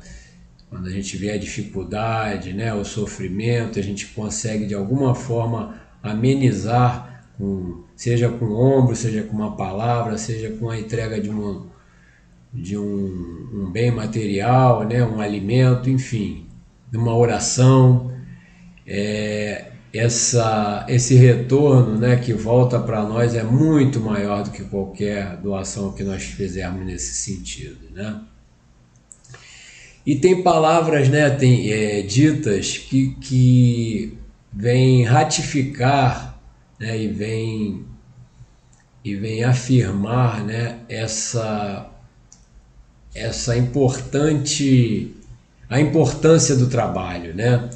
Quando 0.69 0.87
a 0.87 0.91
gente 0.91 1.17
vê 1.17 1.31
a 1.31 1.37
dificuldade, 1.37 2.53
né, 2.53 2.71
o 2.73 2.85
sofrimento, 2.85 3.79
a 3.79 3.81
gente 3.81 4.05
consegue 4.07 4.67
de 4.67 4.75
alguma 4.75 5.15
forma 5.15 5.81
amenizar, 6.03 7.25
com, 7.37 7.83
seja 7.95 8.29
com 8.29 8.45
o 8.45 8.55
ombro, 8.55 8.95
seja 8.95 9.23
com 9.23 9.35
uma 9.35 9.55
palavra, 9.57 10.15
seja 10.17 10.51
com 10.51 10.69
a 10.69 10.79
entrega 10.79 11.19
de, 11.19 11.29
uma, 11.29 11.65
de 12.53 12.77
um, 12.77 13.49
um 13.51 13.71
bem 13.71 13.89
material, 13.89 14.87
né, 14.87 15.03
um 15.03 15.19
alimento, 15.19 15.89
enfim, 15.89 16.45
uma 16.93 17.17
oração. 17.17 18.13
É, 18.85 19.71
essa, 19.93 20.85
esse 20.87 21.15
retorno 21.15 21.97
né, 21.97 22.15
que 22.17 22.33
volta 22.33 22.79
para 22.79 23.03
nós 23.03 23.33
é 23.33 23.43
muito 23.43 23.99
maior 23.99 24.43
do 24.43 24.51
que 24.51 24.63
qualquer 24.63 25.37
doação 25.37 25.93
que 25.93 26.03
nós 26.03 26.23
fizermos 26.23 26.85
nesse 26.85 27.15
sentido. 27.15 27.89
Né? 27.91 28.21
E 30.05 30.15
tem 30.15 30.43
palavras 30.43 31.09
né, 31.09 31.29
tem, 31.29 31.71
é, 31.71 32.01
ditas 32.01 32.77
que, 32.77 33.15
que 33.15 34.17
vêm 34.53 35.03
ratificar 35.03 36.39
né, 36.79 36.97
e 36.97 37.07
vêm 37.07 37.85
e 39.03 39.15
vem 39.15 39.43
afirmar 39.45 40.43
né, 40.43 40.79
essa, 40.89 41.89
essa 43.15 43.57
importante 43.57 45.15
a 45.69 45.79
importância 45.79 46.55
do 46.55 46.67
trabalho, 46.67 47.33
né? 47.35 47.69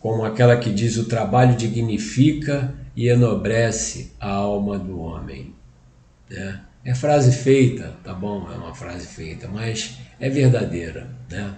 Como 0.00 0.24
aquela 0.24 0.56
que 0.56 0.70
diz: 0.70 0.96
o 0.96 1.04
trabalho 1.04 1.56
dignifica 1.56 2.74
e 2.96 3.08
enobrece 3.08 4.12
a 4.20 4.30
alma 4.30 4.78
do 4.78 4.98
homem. 5.00 5.54
Né? 6.30 6.60
É 6.84 6.94
frase 6.94 7.32
feita, 7.32 7.94
tá 8.02 8.12
bom? 8.12 8.48
É 8.52 8.56
uma 8.56 8.74
frase 8.74 9.06
feita, 9.06 9.48
mas 9.48 9.98
é 10.18 10.28
verdadeira. 10.28 11.08
Né? 11.30 11.54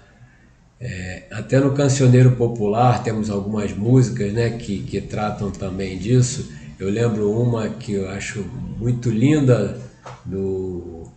É, 0.80 1.24
até 1.30 1.60
no 1.60 1.74
cancioneiro 1.74 2.32
popular 2.36 3.02
temos 3.02 3.28
algumas 3.28 3.72
músicas 3.72 4.32
né, 4.32 4.50
que, 4.50 4.82
que 4.82 5.00
tratam 5.00 5.50
também 5.50 5.98
disso. 5.98 6.50
Eu 6.78 6.88
lembro 6.88 7.30
uma 7.30 7.68
que 7.68 7.92
eu 7.92 8.08
acho 8.08 8.42
muito 8.78 9.10
linda, 9.10 9.78
do, 10.24 11.08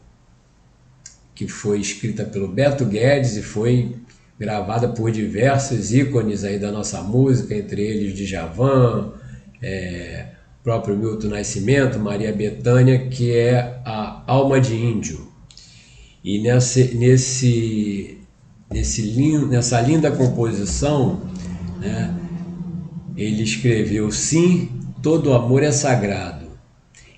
que 1.33 1.47
foi 1.47 1.79
escrita 1.79 2.23
pelo 2.23 2.47
Beto 2.47 2.85
Guedes 2.85 3.37
e 3.37 3.41
foi 3.41 3.95
gravada 4.39 4.87
por 4.89 5.11
diversos 5.11 5.93
ícones 5.93 6.43
aí 6.43 6.59
da 6.59 6.71
nossa 6.71 7.01
música, 7.01 7.55
entre 7.55 7.81
eles 7.81 8.13
Djavan, 8.13 9.13
é, 9.61 10.27
próprio 10.63 10.97
Milton 10.97 11.27
Nascimento, 11.27 11.99
Maria 11.99 12.33
Bethânia, 12.33 13.07
que 13.07 13.31
é 13.31 13.81
a 13.85 14.23
Alma 14.25 14.59
de 14.59 14.75
Índio. 14.75 15.27
E 16.23 16.39
nesse, 16.39 16.95
nesse, 16.95 18.17
nesse, 18.71 19.45
nessa 19.45 19.81
linda 19.81 20.09
composição, 20.09 21.21
né, 21.79 22.15
ele 23.15 23.43
escreveu: 23.43 24.09
Sim, 24.09 24.69
todo 25.01 25.33
amor 25.33 25.63
é 25.63 25.71
sagrado, 25.71 26.47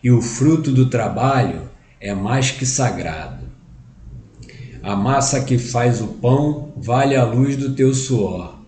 e 0.03 0.09
o 0.09 0.21
fruto 0.21 0.71
do 0.71 0.89
trabalho 0.89 1.69
é 1.99 2.13
mais 2.13 2.49
que 2.49 2.65
sagrado. 2.65 3.34
A 4.85 4.95
massa 4.95 5.41
que 5.41 5.57
faz 5.57 5.99
o 5.99 6.05
pão 6.05 6.71
vale 6.77 7.15
a 7.15 7.23
luz 7.23 7.57
do 7.57 7.73
teu 7.73 7.91
suor. 7.91 8.59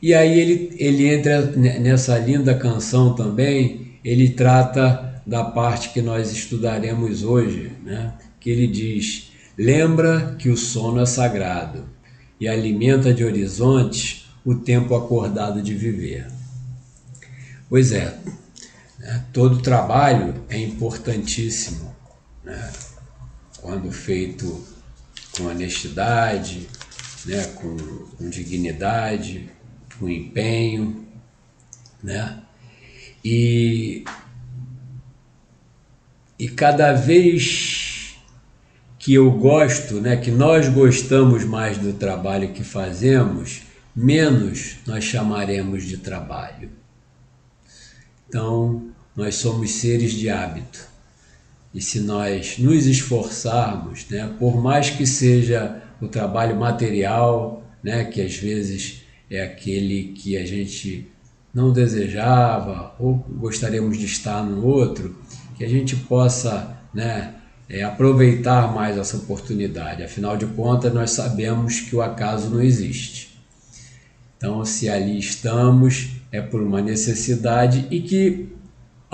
E 0.00 0.14
aí 0.14 0.38
ele, 0.38 0.76
ele 0.78 1.12
entra 1.12 1.50
nessa 1.50 2.16
linda 2.16 2.54
canção 2.54 3.16
também, 3.16 3.98
ele 4.04 4.30
trata 4.30 5.20
da 5.26 5.42
parte 5.42 5.88
que 5.88 6.00
nós 6.00 6.30
estudaremos 6.30 7.24
hoje, 7.24 7.72
né? 7.82 8.14
que 8.38 8.50
ele 8.50 8.68
diz: 8.68 9.32
Lembra 9.58 10.36
que 10.38 10.48
o 10.48 10.56
sono 10.56 11.00
é 11.00 11.06
sagrado 11.06 11.86
e 12.38 12.46
alimenta 12.46 13.12
de 13.12 13.24
horizontes 13.24 14.26
o 14.44 14.54
tempo 14.54 14.94
acordado 14.94 15.60
de 15.60 15.74
viver. 15.74 16.28
Pois 17.68 17.90
é, 17.90 18.16
né? 19.00 19.24
todo 19.32 19.60
trabalho 19.60 20.36
é 20.48 20.56
importantíssimo, 20.56 21.92
né? 22.44 22.70
quando 23.60 23.90
feito 23.90 24.72
com 25.36 25.44
honestidade, 25.44 26.68
né? 27.26 27.44
com, 27.54 27.76
com 28.16 28.28
dignidade, 28.28 29.50
com 29.98 30.08
empenho, 30.08 31.06
né? 32.02 32.40
E, 33.24 34.04
e 36.38 36.48
cada 36.48 36.92
vez 36.92 38.16
que 38.98 39.14
eu 39.14 39.30
gosto, 39.32 40.00
né, 40.00 40.16
que 40.16 40.30
nós 40.30 40.68
gostamos 40.68 41.44
mais 41.44 41.76
do 41.78 41.92
trabalho 41.92 42.52
que 42.52 42.64
fazemos, 42.64 43.62
menos 43.94 44.76
nós 44.86 45.04
chamaremos 45.04 45.84
de 45.84 45.98
trabalho. 45.98 46.70
Então, 48.28 48.90
nós 49.14 49.36
somos 49.36 49.70
seres 49.72 50.12
de 50.12 50.28
hábito. 50.28 50.93
E 51.74 51.80
se 51.80 52.00
nós 52.00 52.56
nos 52.58 52.86
esforçarmos, 52.86 54.06
né, 54.08 54.30
por 54.38 54.62
mais 54.62 54.90
que 54.90 55.04
seja 55.06 55.82
o 56.00 56.06
trabalho 56.06 56.54
material, 56.56 57.64
né, 57.82 58.04
que 58.04 58.22
às 58.22 58.36
vezes 58.36 59.02
é 59.28 59.42
aquele 59.42 60.12
que 60.12 60.36
a 60.36 60.46
gente 60.46 61.08
não 61.52 61.72
desejava 61.72 62.94
ou 62.98 63.14
gostaríamos 63.28 63.98
de 63.98 64.06
estar 64.06 64.44
no 64.44 64.64
outro, 64.64 65.16
que 65.56 65.64
a 65.64 65.68
gente 65.68 65.96
possa 65.96 66.76
né, 66.92 67.34
é, 67.68 67.82
aproveitar 67.82 68.72
mais 68.72 68.96
essa 68.96 69.16
oportunidade. 69.16 70.02
Afinal 70.02 70.36
de 70.36 70.46
contas, 70.46 70.92
nós 70.92 71.10
sabemos 71.10 71.80
que 71.80 71.96
o 71.96 72.02
acaso 72.02 72.50
não 72.50 72.62
existe. 72.62 73.36
Então, 74.36 74.64
se 74.64 74.88
ali 74.88 75.18
estamos, 75.18 76.10
é 76.30 76.40
por 76.40 76.60
uma 76.60 76.82
necessidade 76.82 77.86
e 77.90 78.00
que 78.00 78.53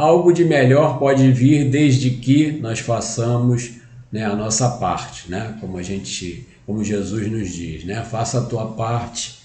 algo 0.01 0.33
de 0.33 0.45
melhor 0.45 0.99
pode 0.99 1.31
vir 1.33 1.69
desde 1.71 2.11
que 2.11 2.53
nós 2.53 2.81
façamos 2.81 3.73
né, 4.11 4.25
a 4.25 4.35
nossa 4.35 4.69
parte, 4.69 5.31
né? 5.31 5.57
Como 5.61 5.77
a 5.77 5.83
gente, 5.83 6.47
como 6.67 6.83
Jesus 6.83 7.31
nos 7.31 7.51
diz, 7.51 7.85
né? 7.85 8.03
Faça 8.03 8.41
a 8.41 8.45
tua 8.45 8.73
parte 8.73 9.39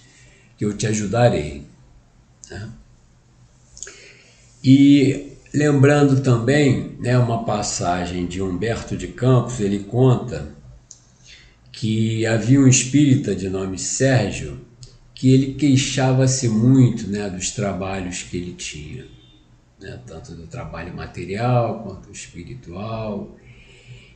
que 0.57 0.65
eu 0.65 0.75
te 0.75 0.88
ajudarei. 0.88 1.63
Né? 2.50 2.69
E 4.63 5.33
lembrando 5.53 6.21
também, 6.21 6.95
né, 7.00 7.17
uma 7.17 7.43
passagem 7.43 8.25
de 8.25 8.41
Humberto 8.41 8.97
de 8.97 9.07
Campos, 9.07 9.59
ele 9.59 9.79
conta 9.79 10.50
que 11.71 12.25
havia 12.25 12.59
um 12.59 12.67
espírita 12.67 13.35
de 13.35 13.50
nome 13.50 13.77
Sérgio 13.77 14.59
que 15.13 15.33
ele 15.33 15.53
queixava-se 15.53 16.50
muito 16.50 17.07
né, 17.07 17.29
dos 17.29 17.51
trabalhos 17.51 18.24
que 18.24 18.35
ele 18.38 18.53
tinha, 18.53 19.05
né, 19.85 19.99
tanto 20.07 20.33
do 20.33 20.47
trabalho 20.47 20.95
material 20.95 21.83
quanto 21.83 22.11
espiritual. 22.11 23.35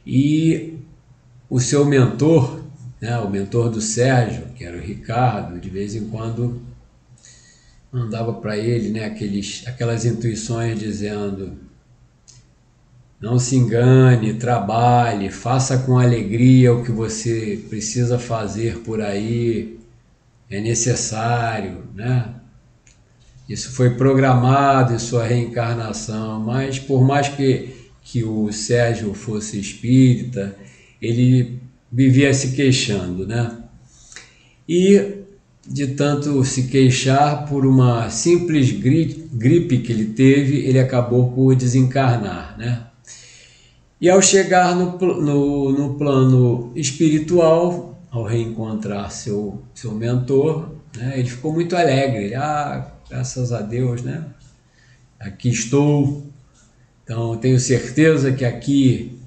E 0.06 0.80
o 1.48 1.60
seu 1.60 1.86
mentor, 1.86 2.64
né, 3.00 3.20
o 3.20 3.30
mentor 3.30 3.70
do 3.70 3.80
Sérgio, 3.80 4.48
que 4.56 4.66
era 4.66 4.76
o 4.76 4.82
Ricardo, 4.82 5.60
de 5.60 5.70
vez 5.70 5.94
em 5.94 6.10
quando 6.10 6.60
mandava 7.92 8.34
para 8.34 8.58
ele 8.58 8.90
né, 8.90 9.06
aqueles, 9.06 9.64
aquelas 9.68 10.06
intuições 10.06 10.80
dizendo: 10.80 11.60
não 13.22 13.38
se 13.38 13.56
engane, 13.56 14.34
trabalhe, 14.34 15.30
faça 15.30 15.78
com 15.78 16.00
alegria 16.00 16.74
o 16.74 16.84
que 16.84 16.92
você 16.92 17.64
precisa 17.70 18.18
fazer 18.18 18.80
por 18.80 19.02
aí, 19.02 19.80
é 20.50 20.60
necessário, 20.60 21.84
né? 21.94 22.39
Isso 23.50 23.72
foi 23.72 23.96
programado 23.96 24.94
em 24.94 25.00
sua 25.00 25.26
reencarnação, 25.26 26.40
mas 26.40 26.78
por 26.78 27.04
mais 27.04 27.30
que, 27.30 27.70
que 28.04 28.24
o 28.24 28.52
Sérgio 28.52 29.16
fosse 29.16 29.60
espírita, 29.60 30.56
ele 31.02 31.60
vivia 31.92 32.32
se 32.32 32.52
queixando, 32.52 33.26
né? 33.26 33.58
E 34.68 35.16
de 35.68 35.88
tanto 35.88 36.44
se 36.46 36.68
queixar 36.68 37.48
por 37.48 37.66
uma 37.66 38.10
simples 38.12 38.72
gripe 38.72 39.80
que 39.80 39.92
ele 39.92 40.06
teve, 40.06 40.58
ele 40.68 40.80
acabou 40.80 41.32
por 41.32 41.56
desencarnar, 41.56 42.56
né? 42.56 42.86
E 44.00 44.08
ao 44.08 44.22
chegar 44.22 44.76
no, 44.76 44.98
no, 44.98 45.72
no 45.72 45.96
plano 45.96 46.72
espiritual, 46.76 47.89
ao 48.12 48.24
reencontrar 48.24 49.12
seu, 49.12 49.62
seu 49.74 49.92
mentor, 49.94 50.76
né, 50.98 51.20
ele 51.20 51.30
ficou 51.30 51.54
muito 51.54 51.76
alegre. 51.76 52.26
Ele, 52.26 52.36
ah, 52.36 52.92
graças 53.10 53.52
a 53.52 53.62
Deus, 53.62 54.02
né? 54.02 54.26
Aqui 55.20 55.50
estou. 55.50 56.26
Então, 57.04 57.38
tenho 57.38 57.60
certeza 57.60 58.32
que 58.32 58.46
aqui 58.46 59.20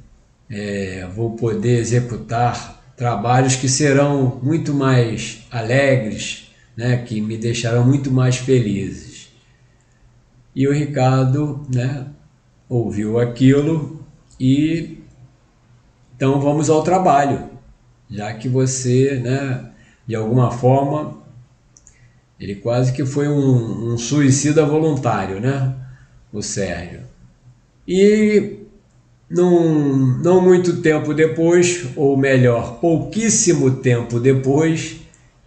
é, 0.49 1.07
vou 1.15 1.37
poder 1.37 1.79
executar 1.79 2.83
trabalhos 2.97 3.57
que 3.57 3.69
serão 3.69 4.41
muito 4.43 4.73
mais 4.73 5.47
alegres, 5.51 6.53
né, 6.77 6.99
que 6.99 7.21
me 7.21 7.37
deixarão 7.37 7.85
muito 7.85 8.11
mais 8.11 8.37
felizes. 8.37 9.29
E 10.55 10.69
o 10.69 10.73
Ricardo 10.73 11.67
né, 11.75 12.07
ouviu 12.69 13.19
aquilo 13.19 14.05
e 14.39 14.99
então 16.15 16.41
vamos 16.41 16.71
ao 16.71 16.85
trabalho, 16.85 17.51
já 18.13 18.33
que 18.35 18.49
você, 18.49 19.19
né, 19.19 19.71
de 20.07 20.15
alguma 20.15 20.51
forma, 20.51 21.19
ele 22.39 22.57
quase 22.57 22.93
que 22.93 23.05
foi 23.07 23.29
um, 23.29 23.95
um 23.95 23.99
suicida 23.99 24.65
voluntário, 24.67 25.41
né, 25.41 25.75
o 26.33 26.43
Sérgio. 26.43 27.01
E 27.89 28.59
num, 29.31 30.19
não 30.19 30.41
muito 30.41 30.83
tempo 30.83 31.15
depois, 31.15 31.89
ou 31.97 32.17
melhor, 32.17 32.79
pouquíssimo 32.81 33.77
tempo 33.77 34.21
depois, 34.21 35.01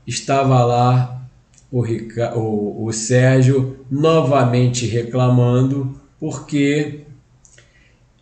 estava 0.07 0.63
lá 0.65 1.21
o, 1.71 1.83
o, 1.83 2.85
o 2.85 2.91
Sérgio 2.91 3.77
novamente 3.91 4.85
reclamando 4.87 5.99
porque 6.19 7.01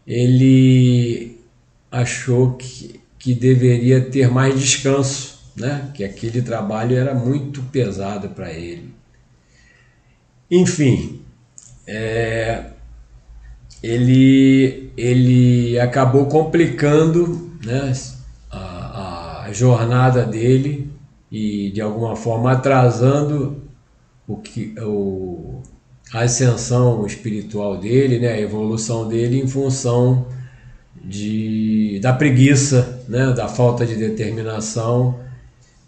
ele 0.06 1.40
achou 1.92 2.54
que, 2.54 3.00
que 3.24 3.34
deveria 3.34 4.02
ter 4.02 4.30
mais 4.30 4.60
descanso, 4.60 5.40
né? 5.56 5.90
que 5.94 6.04
aquele 6.04 6.42
trabalho 6.42 6.98
era 6.98 7.16
muito 7.16 7.64
pesado 7.64 8.28
para 8.28 8.52
ele. 8.52 8.94
Enfim, 10.52 11.22
é, 11.88 12.66
ele, 13.82 14.92
ele 14.98 15.80
acabou 15.80 16.26
complicando 16.26 17.50
né, 17.64 17.94
a, 18.52 19.46
a 19.46 19.54
jornada 19.54 20.26
dele 20.26 20.92
e 21.32 21.72
de 21.72 21.80
alguma 21.80 22.18
forma 22.18 22.52
atrasando 22.52 23.64
o 24.28 24.36
que, 24.36 24.76
o, 24.82 25.62
a 26.14 26.24
ascensão 26.24 27.08
espiritual 27.08 27.78
dele, 27.78 28.20
né, 28.20 28.34
a 28.34 28.42
evolução 28.42 29.08
dele 29.08 29.40
em 29.40 29.48
função 29.48 30.28
de, 31.02 32.02
da 32.02 32.12
preguiça, 32.12 32.93
né, 33.14 33.32
da 33.32 33.48
falta 33.48 33.86
de 33.86 33.96
determinação 33.96 35.20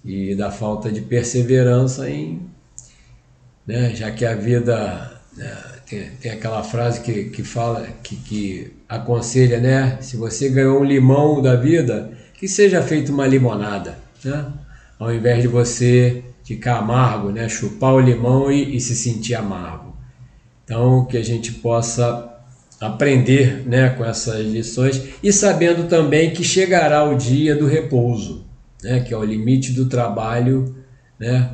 e 0.06 0.36
da 0.36 0.52
falta 0.52 0.92
de 0.92 1.02
perseverança 1.02 2.08
em, 2.08 2.40
né, 3.66 3.96
já 3.96 4.12
que 4.12 4.24
a 4.24 4.36
vida 4.36 5.12
né, 5.36 5.58
tem, 5.90 6.12
tem 6.22 6.32
aquela 6.32 6.62
frase 6.62 7.02
que, 7.02 7.24
que 7.26 7.44
fala, 7.44 7.88
que, 8.04 8.16
que 8.18 8.74
aconselha, 8.88 9.60
né? 9.60 9.98
Se 10.02 10.16
você 10.18 10.50
ganhou 10.50 10.80
um 10.80 10.84
limão 10.84 11.42
da 11.42 11.56
vida, 11.56 12.12
que 12.36 12.48
seja 12.48 12.84
feito 12.84 13.12
uma 13.12 13.26
limonada, 13.26 13.98
né? 14.24 14.46
Ao 15.00 15.12
invés 15.12 15.42
de 15.42 15.48
você 15.48 16.24
ficar 16.44 16.78
amargo, 16.78 17.32
né? 17.32 17.50
Chupar 17.50 17.96
o 17.96 18.00
limão 18.00 18.52
e, 18.52 18.78
e 18.78 18.80
se 18.80 18.96
sentir 18.96 19.34
amargo. 19.34 19.96
Então, 20.64 21.06
que 21.06 21.18
a 21.18 21.24
gente 21.24 21.54
possa 21.54 22.35
aprender 22.80 23.68
né, 23.68 23.90
com 23.90 24.04
essas 24.04 24.46
lições 24.46 25.02
e 25.24 25.32
sabendo 25.32 25.88
também 25.88 26.32
que 26.32 26.44
chegará 26.44 27.04
o 27.04 27.16
dia 27.16 27.56
do 27.56 27.66
repouso, 27.66 28.46
né, 28.84 29.00
que 29.00 29.14
é 29.14 29.18
o 29.18 29.24
limite 29.24 29.72
do 29.72 29.86
trabalho 29.88 30.76
né, 31.20 31.52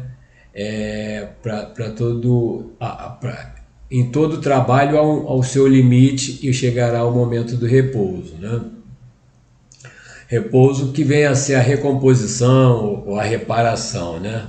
é, 0.54 1.28
para 1.42 1.92
todo. 1.92 2.74
Pra, 3.20 3.56
em 3.92 4.10
todo 4.10 4.38
trabalho 4.38 4.98
ao, 4.98 5.28
ao 5.28 5.44
seu 5.44 5.68
limite 5.68 6.40
e 6.48 6.54
chegará 6.54 7.04
o 7.04 7.12
momento 7.12 7.58
do 7.58 7.66
repouso. 7.66 8.36
Né? 8.40 8.62
Repouso 10.30 10.94
que 10.94 11.04
vem 11.04 11.26
a 11.26 11.36
ser 11.36 11.56
a 11.56 11.62
recomposição 11.62 13.04
ou 13.06 13.20
a 13.20 13.24
reparação. 13.24 14.18
Né? 14.18 14.48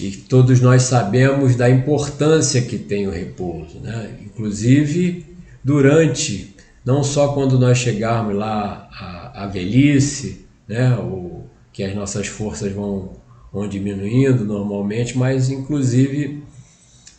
E 0.00 0.10
todos 0.10 0.60
nós 0.60 0.82
sabemos 0.82 1.54
da 1.54 1.70
importância 1.70 2.60
que 2.62 2.78
tem 2.78 3.06
o 3.06 3.10
repouso. 3.10 3.78
Né? 3.80 4.10
Inclusive, 4.24 5.24
durante, 5.62 6.54
não 6.84 7.04
só 7.04 7.28
quando 7.28 7.58
nós 7.58 7.78
chegarmos 7.78 8.34
lá 8.34 8.88
à, 8.92 9.44
à 9.44 9.46
velhice, 9.46 10.46
né, 10.66 10.96
o, 10.96 11.44
que 11.72 11.82
as 11.82 11.94
nossas 11.94 12.26
forças 12.26 12.72
vão, 12.72 13.12
vão 13.52 13.68
diminuindo 13.68 14.44
normalmente, 14.44 15.16
mas 15.16 15.50
inclusive 15.50 16.42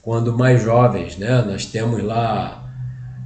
quando 0.02 0.38
mais 0.38 0.62
jovens, 0.62 1.18
né, 1.18 1.42
nós 1.42 1.66
temos 1.66 2.04
lá 2.04 2.64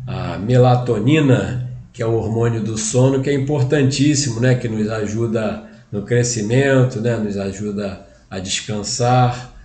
a 0.07 0.37
melatonina, 0.37 1.69
que 1.91 2.01
é 2.01 2.05
o 2.05 2.13
hormônio 2.13 2.63
do 2.63 2.77
sono, 2.77 3.21
que 3.21 3.29
é 3.29 3.33
importantíssimo, 3.33 4.39
né, 4.39 4.55
que 4.55 4.67
nos 4.69 4.89
ajuda 4.89 5.63
no 5.91 6.03
crescimento, 6.03 7.01
né, 7.01 7.17
nos 7.17 7.37
ajuda 7.37 8.07
a 8.29 8.39
descansar. 8.39 9.55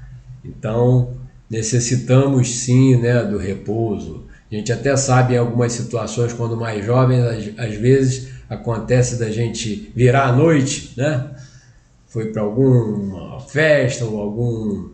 Então, 0.45 1.15
necessitamos 1.49 2.49
sim 2.49 2.97
né, 2.97 3.23
do 3.23 3.39
repouso. 3.39 4.25
A 4.51 4.55
gente 4.55 4.73
até 4.73 4.97
sabe 4.97 5.35
em 5.35 5.39
algumas 5.39 5.73
situações, 5.73 6.33
quando 6.33 6.57
mais 6.57 6.85
jovens, 6.85 7.55
às, 7.59 7.75
vezes 7.75 8.29
acontece 8.49 9.19
da 9.19 9.31
gente 9.31 9.93
virar 9.95 10.29
à 10.29 10.33
noite, 10.33 10.93
né? 10.97 11.31
Foi 12.07 12.27
para 12.27 12.43
alguma 12.43 13.41
festa 13.41 14.05
ou 14.05 14.21
algum 14.21 14.91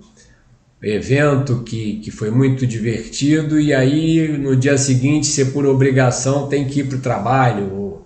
evento 0.82 1.62
que, 1.62 1.96
que 1.96 2.10
foi 2.10 2.30
muito 2.30 2.66
divertido 2.66 3.60
e 3.60 3.74
aí 3.74 4.28
no 4.38 4.56
dia 4.56 4.78
seguinte 4.78 5.26
você 5.26 5.44
por 5.44 5.66
obrigação 5.66 6.48
tem 6.48 6.66
que 6.66 6.80
ir 6.80 6.84
para 6.84 6.96
o 6.96 7.00
trabalho 7.00 8.00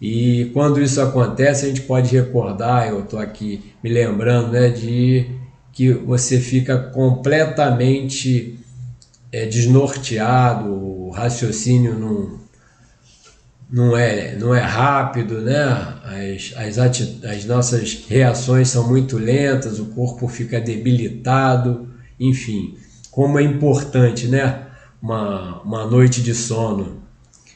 e 0.00 0.50
quando 0.52 0.82
isso 0.82 1.00
acontece 1.00 1.64
a 1.64 1.68
gente 1.68 1.82
pode 1.82 2.12
recordar 2.12 2.88
eu 2.88 3.00
estou 3.00 3.20
aqui 3.20 3.67
me 3.88 3.94
lembrando 3.94 4.52
né 4.52 4.68
de 4.68 5.26
que 5.72 5.92
você 5.92 6.38
fica 6.38 6.76
completamente 6.76 8.58
é, 9.32 9.46
desnorteado, 9.46 10.70
o 10.70 11.10
raciocínio 11.10 11.94
não, 11.98 12.38
não, 13.70 13.96
é, 13.96 14.36
não 14.36 14.54
é 14.54 14.60
rápido, 14.60 15.40
né? 15.40 15.62
as, 16.04 16.78
as, 16.78 17.24
as 17.24 17.44
nossas 17.44 18.04
reações 18.08 18.68
são 18.68 18.88
muito 18.88 19.16
lentas, 19.16 19.78
o 19.78 19.86
corpo 19.86 20.28
fica 20.28 20.60
debilitado, 20.60 21.88
enfim, 22.18 22.76
como 23.10 23.38
é 23.38 23.42
importante 23.42 24.26
né? 24.26 24.66
uma, 25.00 25.62
uma 25.62 25.86
noite 25.86 26.22
de 26.22 26.34
sono. 26.34 27.02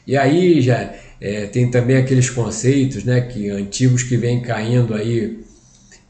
E 0.07 0.17
aí 0.17 0.61
já 0.61 0.93
é, 1.19 1.45
tem 1.45 1.69
também 1.69 1.97
aqueles 1.97 2.29
conceitos 2.29 3.03
né, 3.03 3.21
que 3.21 3.49
antigos 3.49 4.03
que 4.03 4.17
vêm 4.17 4.41
caindo 4.41 4.93
aí 4.93 5.43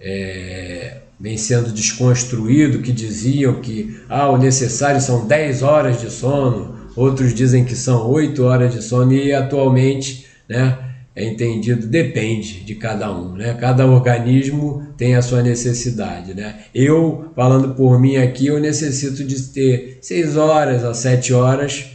é, 0.04 0.98
vem 1.18 1.38
sendo 1.38 1.72
desconstruído, 1.72 2.80
que 2.80 2.92
diziam 2.92 3.62
que 3.62 3.98
ah, 4.10 4.30
o 4.30 4.38
necessário 4.38 5.00
são 5.00 5.26
10 5.26 5.64
horas 5.64 6.02
de 6.02 6.12
sono, 6.12 6.76
outros 6.98 7.34
dizem 7.34 7.64
que 7.64 7.76
são 7.76 8.10
8 8.10 8.44
horas 8.44 8.74
de 8.74 8.82
sono, 8.82 9.14
e 9.14 9.32
atualmente 9.32 10.26
né, 10.50 10.78
é 11.16 11.26
entendido, 11.26 11.88
depende 11.88 12.66
de 12.66 12.76
cada 12.76 13.10
um, 13.16 13.36
né? 13.36 13.54
cada 13.54 13.88
organismo 13.88 14.86
tem 14.98 15.16
a 15.16 15.22
sua 15.22 15.42
necessidade. 15.42 16.34
Né? 16.34 16.56
Eu, 16.76 17.32
falando 17.34 17.74
por 17.74 17.98
mim 18.00 18.18
aqui, 18.18 18.48
eu 18.48 18.60
necessito 18.60 19.24
de 19.24 19.42
ter 19.44 20.00
6 20.02 20.36
horas 20.36 20.84
a 20.84 20.94
7 20.94 21.34
horas, 21.34 21.86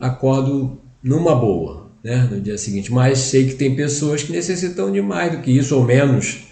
acordo 0.00 0.80
numa 1.02 1.34
boa. 1.34 1.86
Né, 2.04 2.28
no 2.30 2.40
dia 2.40 2.56
seguinte, 2.56 2.92
mas 2.92 3.18
sei 3.18 3.48
que 3.48 3.56
tem 3.56 3.74
pessoas 3.74 4.22
que 4.22 4.30
necessitam 4.30 4.92
de 4.92 5.02
mais 5.02 5.32
do 5.32 5.38
que 5.38 5.50
isso 5.50 5.76
ou 5.76 5.82
menos, 5.82 6.45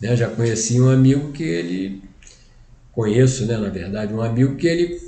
né? 0.00 0.16
Já 0.16 0.28
conheci 0.28 0.80
um 0.80 0.88
amigo 0.88 1.32
que 1.32 1.42
ele. 1.42 2.02
Conheço, 2.92 3.46
né, 3.46 3.56
na 3.56 3.68
verdade, 3.68 4.12
um 4.12 4.20
amigo 4.20 4.56
que 4.56 4.66
ele. 4.66 5.00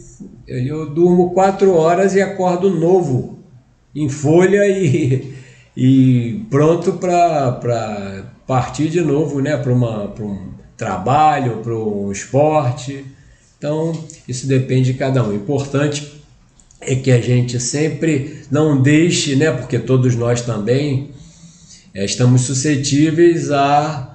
Eu 0.46 0.90
durmo 0.90 1.32
quatro 1.32 1.74
horas 1.74 2.14
e 2.14 2.20
acordo 2.20 2.70
novo, 2.70 3.38
em 3.94 4.08
folha 4.08 4.66
e, 4.66 5.34
e 5.76 6.44
pronto 6.50 6.92
para 6.94 8.24
partir 8.46 8.88
de 8.88 9.00
novo 9.00 9.40
né, 9.40 9.56
para 9.56 9.72
um 9.72 10.50
trabalho, 10.76 11.58
para 11.58 11.74
um 11.76 12.12
esporte. 12.12 13.04
Então, 13.58 13.92
isso 14.26 14.46
depende 14.46 14.92
de 14.92 14.98
cada 14.98 15.22
um. 15.22 15.28
O 15.28 15.34
importante 15.34 16.20
é 16.80 16.94
que 16.94 17.10
a 17.10 17.20
gente 17.20 17.60
sempre 17.60 18.42
não 18.50 18.80
deixe, 18.80 19.36
né, 19.36 19.50
porque 19.50 19.78
todos 19.78 20.14
nós 20.14 20.42
também 20.42 21.10
é, 21.94 22.04
estamos 22.04 22.42
suscetíveis 22.42 23.50
a 23.50 24.09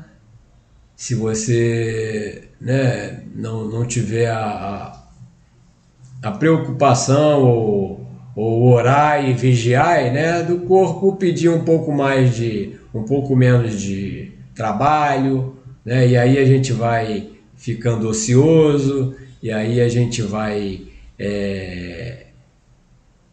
se 0.95 1.13
você 1.13 2.49
né, 2.59 3.21
não, 3.35 3.65
não 3.65 3.85
tiver 3.85 4.29
a, 4.29 5.03
a, 6.23 6.31
preocupação 6.31 7.43
ou, 7.43 8.07
ou 8.35 8.63
orar 8.71 9.27
e 9.27 9.33
vigiar, 9.33 10.11
né, 10.13 10.41
do 10.41 10.59
corpo 10.59 11.15
pedir 11.17 11.49
um 11.49 11.63
pouco 11.63 11.91
mais 11.91 12.35
de, 12.35 12.77
um 12.93 13.03
pouco 13.03 13.35
menos 13.35 13.79
de 13.79 14.31
trabalho, 14.53 15.57
né, 15.83 16.07
e 16.07 16.17
aí 16.17 16.37
a 16.37 16.45
gente 16.45 16.71
vai 16.71 17.29
ficando 17.55 18.07
ocioso, 18.07 19.15
e 19.43 19.51
aí 19.51 19.81
a 19.81 19.89
gente 19.89 20.21
vai 20.21 20.81
é, 21.19 22.27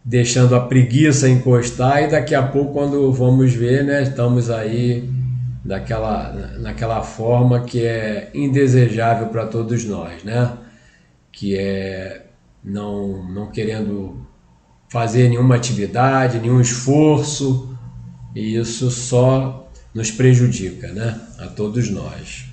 deixando 0.05 0.55
a 0.57 0.61
preguiça 0.61 1.29
encostar, 1.29 2.03
e 2.03 2.09
daqui 2.09 2.35
a 2.35 2.43
pouco, 2.43 2.73
quando 2.73 3.13
vamos 3.13 3.53
ver, 3.55 3.85
né, 3.85 4.03
estamos 4.03 4.51
aí 4.51 5.09
daquela, 5.65 6.33
naquela 6.59 7.03
forma 7.03 7.61
que 7.65 7.85
é 7.85 8.31
indesejável 8.35 9.29
para 9.29 9.47
todos 9.47 9.85
nós, 9.85 10.25
né? 10.25 10.59
Que 11.31 11.57
é 11.57 12.27
não, 12.63 13.25
não 13.31 13.51
querendo 13.51 14.27
fazer 14.89 15.29
nenhuma 15.29 15.57
atividade, 15.57 16.39
nenhum 16.39 16.61
esforço, 16.61 17.77
e 18.35 18.57
isso 18.57 18.91
só 18.91 19.71
nos 19.95 20.11
prejudica, 20.11 20.89
né? 20.89 21.21
A 21.39 21.47
todos 21.47 21.91
nós. 21.91 22.47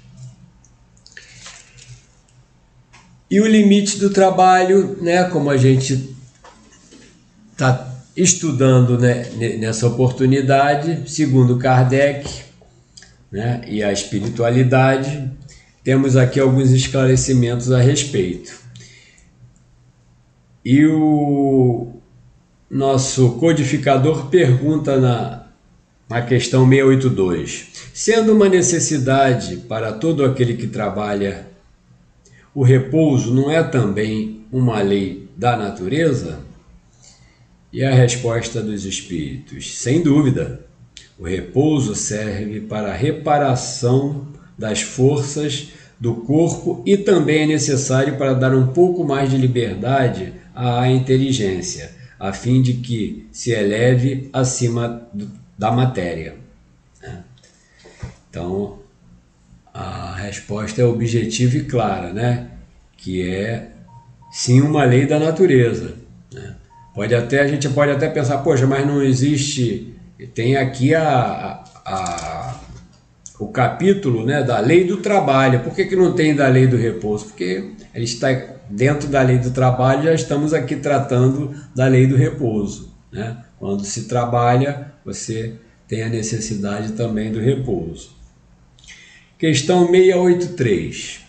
E 3.30 3.39
o 3.39 3.48
limite 3.48 4.00
do 4.00 4.10
trabalho, 4.10 4.98
né? 5.02 5.24
Como 5.26 5.50
a 5.50 5.58
gente 5.58 6.15
está 7.52 7.88
estudando 8.15 8.98
né, 8.98 9.30
nessa 9.58 9.88
oportunidade, 9.88 11.10
segundo 11.10 11.58
Kardec, 11.58 12.49
né, 13.32 13.62
e 13.68 13.84
a 13.84 13.92
espiritualidade, 13.92 15.32
temos 15.84 16.15
aqui 16.15 16.39
alguns 16.39 16.72
esclarecimentos 16.72 17.72
a 17.72 17.82
respeito. 17.82 18.58
E 20.63 20.86
o 20.86 21.94
nosso 22.70 23.32
codificador 23.34 24.28
pergunta 24.28 25.00
na, 25.00 25.48
na 26.10 26.22
questão 26.22 26.68
682: 26.68 27.68
sendo 27.94 28.34
uma 28.34 28.50
necessidade 28.50 29.58
para 29.58 29.94
todo 29.94 30.26
aquele 30.26 30.56
que 30.56 30.68
trabalha, 30.68 31.48
o 32.54 32.63
repouso 32.63 33.34
não 33.34 33.50
é 33.50 33.63
também 33.63 34.46
uma 34.52 34.82
lei 34.82 35.30
da 35.38 35.56
natureza? 35.56 36.39
E 37.72 37.84
a 37.84 37.94
resposta 37.94 38.62
dos 38.62 38.86
espíritos: 38.86 39.80
sem 39.80 40.02
dúvida. 40.02 40.69
O 41.20 41.26
repouso 41.26 41.96
serve 41.96 42.62
para 42.62 42.92
a 42.92 42.96
reparação 42.96 44.26
das 44.58 44.82
forças 44.82 45.74
do 46.00 46.16
corpo 46.16 46.82
e 46.86 46.96
também 46.96 47.44
é 47.44 47.48
necessário 47.48 48.18
para 48.18 48.34
dar 48.34 48.56
um 48.56 48.68
pouco 48.68 49.04
mais 49.04 49.30
de 49.30 49.38
liberdade 49.38 50.34
à 50.56 50.90
inteligência, 50.90 51.92
a 52.18 52.32
fim 52.32 52.62
de 52.62 52.76
que 52.76 53.28
se 53.34 53.52
eleve 53.52 54.30
acima 54.32 55.10
da 55.58 55.72
matéria. 55.72 56.36
Então, 58.30 58.80
a 59.74 60.16
resposta 60.16 60.82
é 60.82 60.86
objetiva 60.86 61.58
e 61.58 61.66
clara, 61.66 62.14
né? 62.14 62.48
que 62.96 63.28
é 63.28 63.72
sim 64.32 64.62
uma 64.62 64.86
lei 64.86 65.06
da 65.06 65.20
natureza. 65.20 65.96
Né? 66.32 66.56
Pode 66.94 67.14
até, 67.14 67.42
a 67.42 67.48
gente 67.48 67.68
pode 67.70 67.92
até 67.92 68.08
pensar, 68.08 68.38
poxa, 68.40 68.66
mas 68.68 68.86
não 68.86 69.02
existe 69.02 69.99
tem 70.28 70.58
aqui 70.58 70.94
a, 70.94 71.64
a, 71.86 72.60
o 73.40 73.48
capítulo 73.48 74.26
né, 74.26 74.44
da 74.44 74.60
lei 74.60 74.84
do 74.84 74.98
trabalho. 74.98 75.62
Por 75.62 75.74
que, 75.74 75.86
que 75.86 75.96
não 75.96 76.14
tem 76.14 76.36
da 76.36 76.48
lei 76.48 76.68
do 76.68 76.76
repouso? 76.76 77.28
Porque 77.28 77.72
ele 77.94 78.04
está 78.04 78.28
dentro 78.70 79.08
da 79.08 79.22
lei 79.22 79.38
do 79.38 79.52
trabalho, 79.52 80.04
já 80.04 80.14
estamos 80.14 80.54
aqui 80.54 80.76
tratando 80.76 81.56
da 81.74 81.88
lei 81.88 82.06
do 82.06 82.18
repouso. 82.18 82.94
Né? 83.12 83.38
Quando 83.58 83.84
se 83.86 84.04
trabalha, 84.04 84.94
você 85.06 85.56
tem 85.88 86.04
a 86.04 86.10
necessidade 86.10 86.92
também 86.92 87.32
do 87.32 87.40
repouso. 87.40 88.12
Questão 89.38 89.88
683. 89.88 91.22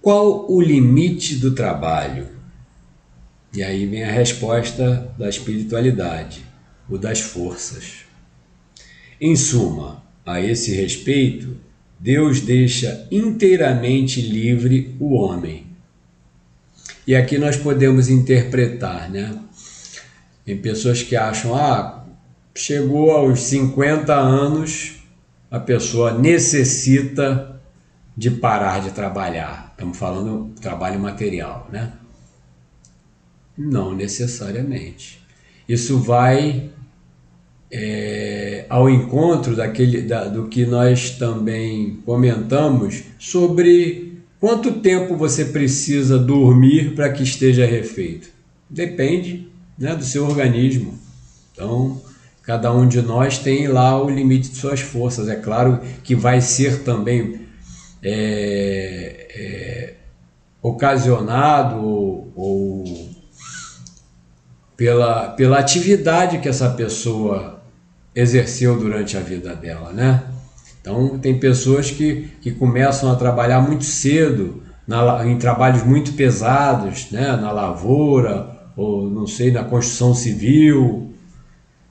Qual 0.00 0.50
o 0.50 0.60
limite 0.60 1.34
do 1.34 1.54
trabalho? 1.54 2.28
E 3.52 3.64
aí 3.64 3.84
vem 3.84 4.04
a 4.04 4.12
resposta 4.12 5.12
da 5.18 5.28
espiritualidade 5.28 6.47
o 6.88 6.96
das 6.96 7.20
forças. 7.20 8.04
Em 9.20 9.34
suma, 9.36 10.02
a 10.24 10.40
esse 10.40 10.74
respeito, 10.74 11.56
Deus 11.98 12.40
deixa 12.40 13.06
inteiramente 13.10 14.20
livre 14.20 14.94
o 15.00 15.14
homem. 15.14 15.66
E 17.06 17.16
aqui 17.16 17.38
nós 17.38 17.56
podemos 17.56 18.08
interpretar, 18.08 19.10
né? 19.10 19.36
Tem 20.44 20.56
pessoas 20.56 21.02
que 21.02 21.16
acham, 21.16 21.54
ah, 21.54 22.04
chegou 22.54 23.10
aos 23.10 23.40
50 23.40 24.14
anos, 24.14 24.96
a 25.50 25.58
pessoa 25.58 26.16
necessita 26.16 27.60
de 28.16 28.30
parar 28.30 28.80
de 28.80 28.90
trabalhar. 28.90 29.68
Estamos 29.72 29.96
falando 29.96 30.52
trabalho 30.60 31.00
material, 31.00 31.68
né? 31.72 31.92
Não 33.56 33.94
necessariamente. 33.94 35.20
Isso 35.68 35.98
vai 35.98 36.70
é, 37.70 38.64
ao 38.68 38.88
encontro 38.88 39.54
daquele, 39.54 40.02
da, 40.02 40.24
do 40.24 40.48
que 40.48 40.64
nós 40.64 41.10
também 41.10 42.00
comentamos 42.04 43.02
sobre 43.18 44.22
quanto 44.40 44.80
tempo 44.80 45.16
você 45.16 45.46
precisa 45.46 46.18
dormir 46.18 46.94
para 46.94 47.10
que 47.10 47.22
esteja 47.22 47.66
refeito. 47.66 48.28
Depende 48.68 49.48
né, 49.78 49.94
do 49.94 50.04
seu 50.04 50.24
organismo. 50.24 50.98
Então, 51.52 52.00
cada 52.42 52.72
um 52.72 52.88
de 52.88 53.02
nós 53.02 53.38
tem 53.38 53.68
lá 53.68 54.02
o 54.02 54.08
limite 54.08 54.50
de 54.50 54.56
suas 54.56 54.80
forças. 54.80 55.28
É 55.28 55.36
claro 55.36 55.80
que 56.02 56.14
vai 56.14 56.40
ser 56.40 56.82
também 56.84 57.40
é, 58.02 59.26
é, 59.34 59.94
ocasionado 60.62 61.84
ou, 61.84 62.32
ou 62.34 63.08
pela, 64.76 65.30
pela 65.30 65.58
atividade 65.58 66.38
que 66.38 66.48
essa 66.48 66.70
pessoa 66.70 67.57
exerceu 68.14 68.78
durante 68.78 69.16
a 69.16 69.20
vida 69.20 69.54
dela, 69.54 69.92
né? 69.92 70.22
Então 70.80 71.18
tem 71.18 71.38
pessoas 71.38 71.90
que, 71.90 72.28
que 72.40 72.52
começam 72.52 73.10
a 73.10 73.16
trabalhar 73.16 73.60
muito 73.60 73.84
cedo 73.84 74.62
na, 74.86 75.26
em 75.26 75.36
trabalhos 75.36 75.82
muito 75.82 76.12
pesados, 76.14 77.10
né? 77.10 77.36
Na 77.36 77.52
lavoura 77.52 78.56
ou 78.76 79.08
não 79.10 79.26
sei 79.26 79.50
na 79.50 79.64
construção 79.64 80.14
civil, 80.14 81.12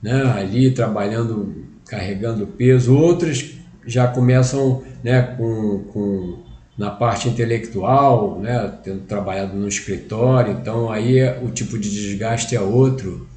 né? 0.02 0.24
Ali 0.24 0.72
trabalhando, 0.72 1.66
carregando 1.88 2.48
peso. 2.48 2.96
Outros 2.96 3.56
já 3.86 4.08
começam, 4.08 4.84
né? 5.04 5.22
Com, 5.22 5.84
com 5.92 6.48
na 6.78 6.92
parte 6.92 7.28
intelectual, 7.28 8.40
né, 8.40 8.72
tendo 8.84 9.02
trabalhado 9.02 9.58
no 9.58 9.68
escritório, 9.68 10.54
então 10.54 10.92
aí 10.92 11.18
o 11.42 11.50
tipo 11.50 11.78
de 11.78 11.90
desgaste 11.90 12.56
é 12.56 12.62
outro. 12.62 13.28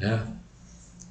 Né? 0.00 0.20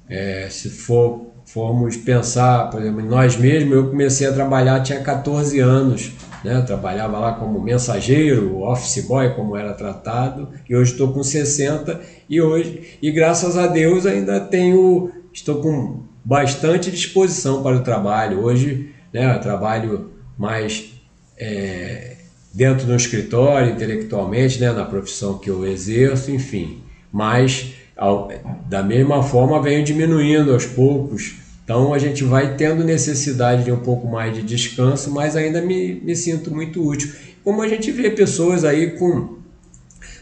É, 0.08 0.48
se 0.50 0.68
for, 0.70 1.32
formos 1.46 1.96
pensar, 1.96 2.70
por 2.70 2.80
exemplo, 2.80 3.00
em 3.00 3.08
nós 3.08 3.36
mesmos, 3.36 3.72
eu 3.72 3.90
comecei 3.90 4.26
a 4.26 4.32
trabalhar, 4.32 4.80
tinha 4.80 5.00
14 5.00 5.58
anos, 5.60 6.12
né? 6.44 6.60
trabalhava 6.62 7.18
lá 7.18 7.32
como 7.34 7.60
mensageiro, 7.60 8.60
office 8.60 9.04
boy, 9.06 9.30
como 9.34 9.56
era 9.56 9.72
tratado, 9.72 10.48
e 10.68 10.74
hoje 10.74 10.92
estou 10.92 11.12
com 11.12 11.22
60 11.22 12.00
e 12.28 12.40
hoje, 12.40 12.98
e 13.00 13.10
graças 13.10 13.56
a 13.56 13.66
Deus 13.66 14.06
ainda 14.06 14.40
tenho, 14.40 15.10
estou 15.32 15.56
com 15.56 16.02
bastante 16.24 16.90
disposição 16.90 17.62
para 17.62 17.76
o 17.76 17.82
trabalho. 17.82 18.40
Hoje, 18.40 18.90
né, 19.12 19.36
trabalho 19.38 20.10
mais 20.38 20.92
é, 21.38 22.16
dentro 22.54 22.86
do 22.86 22.94
escritório, 22.94 23.72
intelectualmente, 23.72 24.60
né, 24.60 24.72
na 24.72 24.84
profissão 24.84 25.38
que 25.38 25.50
eu 25.50 25.66
exerço, 25.66 26.30
enfim. 26.30 26.82
Mas, 27.10 27.74
da 28.68 28.82
mesma 28.82 29.22
forma, 29.22 29.62
venho 29.62 29.84
diminuindo 29.84 30.52
aos 30.52 30.66
poucos. 30.66 31.34
Então, 31.64 31.94
a 31.94 31.98
gente 31.98 32.24
vai 32.24 32.56
tendo 32.56 32.82
necessidade 32.82 33.64
de 33.64 33.72
um 33.72 33.78
pouco 33.78 34.06
mais 34.08 34.34
de 34.34 34.42
descanso, 34.42 35.10
mas 35.10 35.36
ainda 35.36 35.60
me, 35.60 35.94
me 35.94 36.16
sinto 36.16 36.52
muito 36.52 36.86
útil. 36.86 37.12
Como 37.44 37.62
a 37.62 37.68
gente 37.68 37.90
vê 37.90 38.10
pessoas 38.10 38.64
aí 38.64 38.92
com 38.92 39.38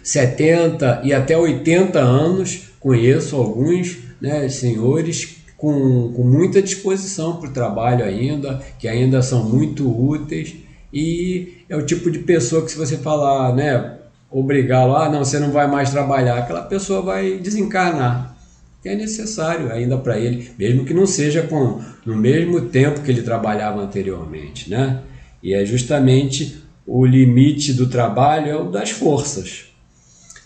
70 0.02 1.02
e 1.04 1.12
até 1.12 1.36
80 1.36 1.98
anos, 1.98 2.70
conheço 2.78 3.36
alguns 3.36 3.98
né, 4.20 4.48
senhores 4.48 5.36
com, 5.56 6.12
com 6.12 6.22
muita 6.22 6.62
disposição 6.62 7.36
para 7.36 7.50
o 7.50 7.52
trabalho 7.52 8.04
ainda, 8.04 8.60
que 8.78 8.88
ainda 8.88 9.20
são 9.22 9.44
muito 9.44 9.88
úteis 9.88 10.54
e 10.92 11.64
é 11.68 11.76
o 11.76 11.84
tipo 11.84 12.10
de 12.10 12.20
pessoa 12.20 12.64
que 12.64 12.72
se 12.72 12.78
você 12.78 12.96
falar, 12.96 13.54
né, 13.54 13.98
obrigá-lo, 14.30 14.96
ah, 14.96 15.08
não, 15.08 15.24
você 15.24 15.38
não 15.38 15.50
vai 15.50 15.66
mais 15.66 15.90
trabalhar, 15.90 16.38
aquela 16.38 16.62
pessoa 16.62 17.02
vai 17.02 17.38
desencarnar. 17.38 18.36
Que 18.82 18.88
é 18.88 18.94
necessário 18.94 19.70
ainda 19.70 19.98
para 19.98 20.18
ele, 20.18 20.50
mesmo 20.58 20.84
que 20.84 20.94
não 20.94 21.06
seja 21.06 21.42
com 21.42 21.82
no 22.06 22.16
mesmo 22.16 22.62
tempo 22.62 23.02
que 23.02 23.10
ele 23.10 23.22
trabalhava 23.22 23.82
anteriormente, 23.82 24.70
né? 24.70 25.02
E 25.42 25.52
é 25.52 25.66
justamente 25.66 26.62
o 26.86 27.04
limite 27.04 27.74
do 27.74 27.88
trabalho 27.88 28.48
é 28.48 28.56
o 28.56 28.70
das 28.70 28.90
forças. 28.90 29.66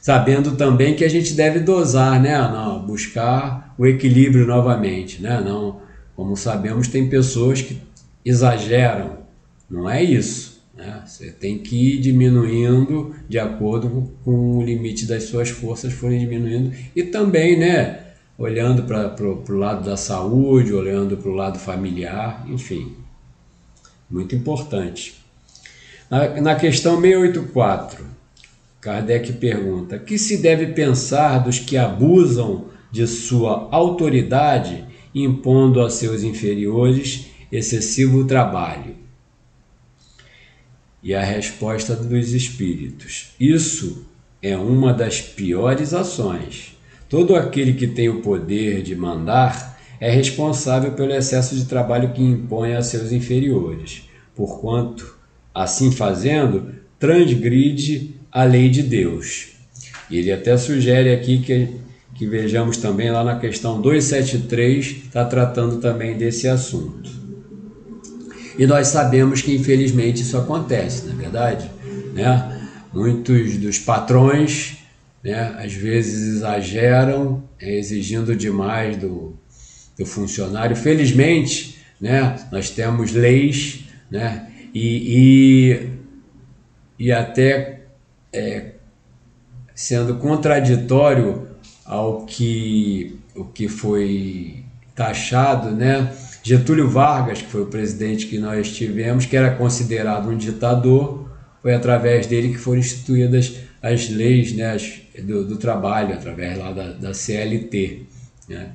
Sabendo 0.03 0.57
também 0.57 0.97
que 0.97 1.05
a 1.05 1.09
gente 1.09 1.33
deve 1.35 1.61
dosar, 1.61 2.21
né? 2.21 2.37
Não, 2.37 2.85
buscar 2.85 3.73
o 3.79 3.87
equilíbrio 3.87 4.47
novamente, 4.47 5.23
né? 5.23 5.41
Não, 5.41 5.81
como 6.17 6.37
sabemos, 6.37 6.89
tem 6.89 7.09
pessoas 7.09 7.63
que 7.63 7.81
exageram 8.25 9.25
não 9.71 9.89
é 9.89 10.03
isso. 10.03 10.54
Né? 10.77 11.03
Você 11.07 11.31
tem 11.31 11.59
que 11.59 11.95
ir 11.95 12.01
diminuindo 12.01 13.15
de 13.29 13.39
acordo 13.39 14.11
com 14.25 14.59
o 14.59 14.63
limite 14.63 15.07
das 15.07 15.25
suas 15.25 15.51
forças 15.51 15.93
forem 15.93 16.19
diminuindo. 16.19 16.73
E 16.95 17.05
também, 17.05 17.59
né, 17.59 18.05
olhando 18.37 18.83
para 18.83 19.15
o 19.25 19.57
lado 19.57 19.85
da 19.85 19.97
saúde, 19.97 20.73
olhando 20.73 21.17
para 21.17 21.31
o 21.31 21.35
lado 21.35 21.59
familiar, 21.59 22.45
enfim. 22.49 22.93
Muito 24.11 24.35
importante. 24.35 25.23
Na, 26.11 26.41
na 26.41 26.55
questão 26.55 27.01
684, 27.01 28.05
Kardec 28.81 29.33
pergunta: 29.35 29.99
que 29.99 30.19
se 30.19 30.39
deve 30.39 30.69
pensar 30.69 31.39
dos 31.39 31.59
que 31.59 31.77
abusam 31.77 32.67
de 32.91 33.07
sua 33.07 33.69
autoridade, 33.71 34.85
impondo 35.15 35.81
a 35.81 35.89
seus 35.89 36.23
inferiores 36.23 37.27
excessivo 37.51 38.25
trabalho? 38.25 39.04
E 41.05 41.15
a 41.15 41.23
resposta 41.23 41.95
dos 41.95 42.33
espíritos: 42.33 43.35
Isso 43.39 44.07
é 44.41 44.57
uma 44.57 44.91
das 44.91 45.21
piores 45.21 45.93
ações. 45.93 46.75
Todo 47.11 47.37
aquele 47.37 47.75
que 47.75 47.87
tem 47.87 48.09
o 48.09 48.23
poder 48.23 48.83
de 48.83 48.97
mandar 48.97 49.79
é 50.01 50.11
responsável 50.11 50.93
pelo 50.93 51.13
excesso 51.13 51.55
de 51.55 51.67
trabalho 51.67 52.13
que 52.13 52.23
impõe 52.23 52.75
a 52.75 52.81
seus 52.81 53.13
inferiores, 53.13 54.09
porquanto, 54.35 55.17
assim 55.55 55.93
fazendo, 55.93 56.75
transgride 56.99 58.15
a 58.33 58.45
lei 58.45 58.71
de 58.71 58.83
Deus. 58.83 59.49
Ele 60.11 60.33
até 60.33 60.57
sugere 60.57 61.13
aqui 61.13 61.39
que, 61.39 61.69
que 62.15 62.27
vejamos 62.27 62.79
também 62.79 63.11
lá 63.11 63.23
na 63.23 63.39
questão 63.39 63.79
273, 63.79 64.87
está 65.05 65.25
tratando 65.27 65.81
também 65.81 66.17
desse 66.17 66.49
assunto. 66.49 67.24
E 68.59 68.67
nós 68.67 68.89
sabemos 68.89 69.43
que 69.43 69.55
infelizmente 69.55 70.23
isso 70.23 70.37
acontece, 70.37 71.07
na 71.07 71.13
é 71.13 71.17
verdade, 71.17 71.71
né? 72.15 72.69
Muitos 72.93 73.57
dos 73.57 73.79
patrões, 73.79 74.79
né, 75.23 75.57
às 75.59 75.73
vezes 75.73 76.37
exageram, 76.37 77.43
é, 77.59 77.79
exigindo 77.79 78.37
demais 78.37 78.97
do, 78.97 79.35
do 79.99 80.07
funcionário. 80.07 80.77
Felizmente, 80.77 81.79
né, 82.01 82.37
nós 82.53 82.71
temos 82.71 83.13
leis, 83.13 83.85
né, 84.09 84.49
e, 84.73 85.81
e, 86.99 87.07
e 87.07 87.13
até 87.13 87.81
é, 88.33 88.73
sendo 89.75 90.17
contraditório 90.17 91.49
ao 91.85 92.27
que, 92.27 93.19
o 93.35 93.45
que 93.45 93.67
foi 93.67 94.63
taxado, 94.95 95.71
né, 95.71 96.13
Getúlio 96.47 96.91
Vargas, 96.91 97.41
que 97.41 97.49
foi 97.49 97.63
o 97.63 97.67
presidente 97.67 98.27
que 98.27 98.39
nós 98.39 98.71
tivemos, 98.71 99.25
que 99.25 99.35
era 99.35 99.55
considerado 99.55 100.29
um 100.29 100.37
ditador, 100.37 101.31
foi 101.63 101.73
através 101.73 102.27
dele 102.27 102.51
que 102.51 102.59
foram 102.59 102.81
instituídas 102.81 103.57
as 103.81 104.11
leis 104.11 104.53
né, 104.53 104.73
as, 104.73 104.93
do, 105.23 105.47
do, 105.47 105.57
trabalho, 105.57 106.13
através 106.13 106.59
lá 106.59 106.71
da, 106.71 106.93
da 106.93 107.15
CLT. 107.15 108.03
Né? 108.47 108.73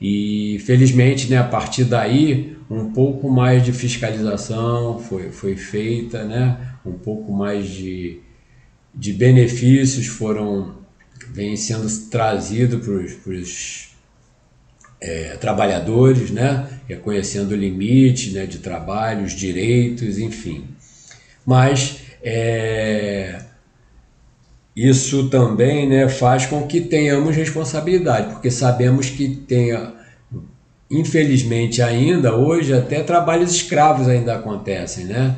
E 0.00 0.60
felizmente, 0.66 1.30
né, 1.30 1.38
a 1.38 1.44
partir 1.44 1.84
daí, 1.84 2.56
um 2.68 2.90
pouco 2.90 3.30
mais 3.30 3.64
de 3.64 3.72
fiscalização 3.72 4.98
foi, 4.98 5.30
foi 5.30 5.54
feita, 5.54 6.24
né? 6.24 6.58
um 6.84 6.94
pouco 6.94 7.32
mais 7.32 7.68
de, 7.68 8.18
de 8.92 9.12
benefícios 9.12 10.08
foram 10.08 10.74
vem 11.32 11.56
sendo 11.56 11.88
trazido 12.10 12.78
para 12.78 12.92
os 12.92 13.95
é, 15.00 15.36
trabalhadores, 15.36 16.30
né? 16.30 16.68
reconhecendo 16.88 17.52
o 17.52 17.56
limite 17.56 18.30
né, 18.30 18.46
de 18.46 18.58
trabalho, 18.58 19.24
os 19.24 19.32
direitos, 19.32 20.18
enfim. 20.18 20.64
Mas 21.44 21.98
é, 22.22 23.40
isso 24.74 25.28
também 25.28 25.88
né, 25.88 26.08
faz 26.08 26.46
com 26.46 26.66
que 26.66 26.80
tenhamos 26.80 27.34
responsabilidade, 27.34 28.34
porque 28.34 28.50
sabemos 28.50 29.10
que 29.10 29.28
tem, 29.28 29.72
infelizmente 30.90 31.82
ainda, 31.82 32.34
hoje, 32.34 32.72
até 32.72 33.02
trabalhos 33.02 33.52
escravos 33.52 34.08
ainda 34.08 34.34
acontecem, 34.36 35.06
né? 35.06 35.36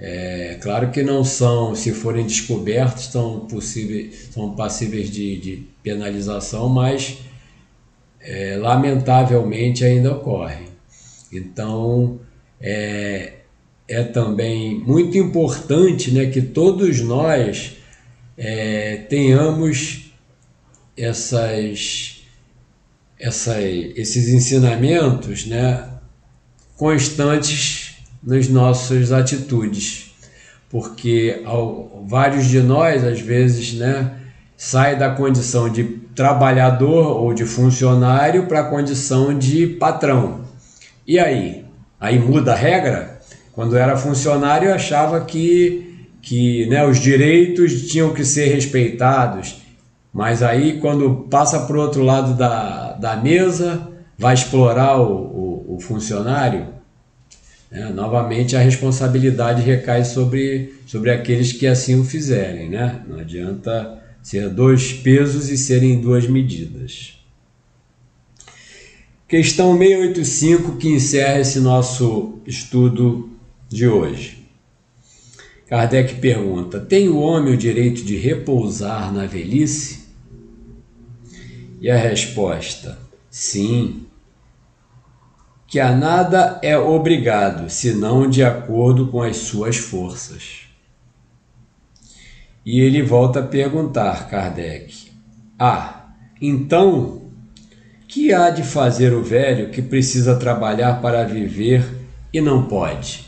É, 0.00 0.56
claro 0.62 0.92
que 0.92 1.02
não 1.02 1.24
são, 1.24 1.74
se 1.74 1.90
forem 1.92 2.24
descobertos, 2.24 3.06
são, 3.06 3.40
possíveis, 3.40 4.28
são 4.32 4.54
passíveis 4.54 5.10
de, 5.10 5.36
de 5.38 5.64
penalização, 5.82 6.68
mas 6.68 7.18
é, 8.28 8.56
lamentavelmente 8.58 9.82
ainda 9.84 10.12
ocorrem. 10.12 10.68
Então, 11.32 12.20
é, 12.60 13.32
é 13.88 14.02
também 14.04 14.78
muito 14.80 15.16
importante 15.16 16.10
né, 16.10 16.26
que 16.26 16.42
todos 16.42 17.00
nós 17.00 17.78
é, 18.36 18.96
tenhamos 19.08 20.12
essas, 20.94 22.22
essa, 23.18 23.62
esses 23.62 24.28
ensinamentos 24.28 25.46
né, 25.46 25.88
constantes 26.76 27.96
nas 28.22 28.46
nossas 28.48 29.10
atitudes, 29.10 30.14
porque 30.68 31.40
ao, 31.46 32.04
vários 32.06 32.46
de 32.46 32.60
nós, 32.60 33.02
às 33.04 33.20
vezes, 33.20 33.72
né, 33.72 34.18
sai 34.54 34.98
da 34.98 35.14
condição 35.14 35.70
de 35.70 36.07
trabalhador 36.18 37.16
ou 37.16 37.32
de 37.32 37.44
funcionário 37.44 38.46
para 38.46 38.58
a 38.58 38.64
condição 38.64 39.38
de 39.38 39.68
patrão. 39.68 40.40
E 41.06 41.16
aí? 41.16 41.64
Aí 42.00 42.18
muda 42.18 42.54
a 42.54 42.56
regra? 42.56 43.20
Quando 43.52 43.76
era 43.76 43.96
funcionário, 43.96 44.74
achava 44.74 45.20
que, 45.20 46.08
que 46.20 46.66
né, 46.66 46.84
os 46.84 46.98
direitos 46.98 47.86
tinham 47.86 48.12
que 48.12 48.24
ser 48.24 48.52
respeitados. 48.52 49.62
Mas 50.12 50.42
aí, 50.42 50.80
quando 50.80 51.28
passa 51.30 51.60
para 51.60 51.76
o 51.76 51.80
outro 51.80 52.02
lado 52.02 52.34
da, 52.34 52.94
da 52.94 53.14
mesa, 53.14 53.86
vai 54.18 54.34
explorar 54.34 55.00
o, 55.00 55.12
o, 55.12 55.76
o 55.76 55.80
funcionário. 55.80 56.66
Né? 57.70 57.92
Novamente, 57.94 58.56
a 58.56 58.60
responsabilidade 58.60 59.62
recai 59.62 60.04
sobre, 60.04 60.74
sobre 60.84 61.12
aqueles 61.12 61.52
que 61.52 61.64
assim 61.64 61.94
o 61.94 62.02
fizerem. 62.02 62.70
Né? 62.70 63.02
Não 63.06 63.20
adianta 63.20 64.07
ser 64.28 64.50
dois 64.50 64.92
pesos 64.92 65.48
e 65.48 65.56
serem 65.56 66.02
duas 66.02 66.28
medidas. 66.28 67.18
Questão 69.26 69.72
685 69.78 70.76
que 70.76 70.90
encerra 70.90 71.40
esse 71.40 71.58
nosso 71.60 72.38
estudo 72.46 73.30
de 73.70 73.88
hoje. 73.88 74.46
Kardec 75.66 76.16
pergunta: 76.16 76.78
Tem 76.78 77.08
o 77.08 77.16
homem 77.16 77.54
o 77.54 77.56
direito 77.56 78.04
de 78.04 78.16
repousar 78.16 79.10
na 79.14 79.24
velhice? 79.24 80.08
E 81.80 81.88
a 81.88 81.96
resposta: 81.96 82.98
Sim. 83.30 84.04
Que 85.66 85.80
a 85.80 85.96
nada 85.96 86.60
é 86.62 86.76
obrigado, 86.76 87.70
senão 87.70 88.28
de 88.28 88.44
acordo 88.44 89.06
com 89.06 89.22
as 89.22 89.38
suas 89.38 89.78
forças. 89.78 90.67
E 92.70 92.82
ele 92.82 93.00
volta 93.02 93.40
a 93.40 93.46
perguntar, 93.46 94.28
Kardec: 94.28 95.10
Ah, 95.58 96.12
então 96.38 97.30
que 98.06 98.30
há 98.30 98.50
de 98.50 98.62
fazer 98.62 99.14
o 99.14 99.22
velho 99.22 99.70
que 99.70 99.80
precisa 99.80 100.36
trabalhar 100.36 101.00
para 101.00 101.24
viver 101.24 101.82
e 102.30 102.42
não 102.42 102.68
pode? 102.68 103.24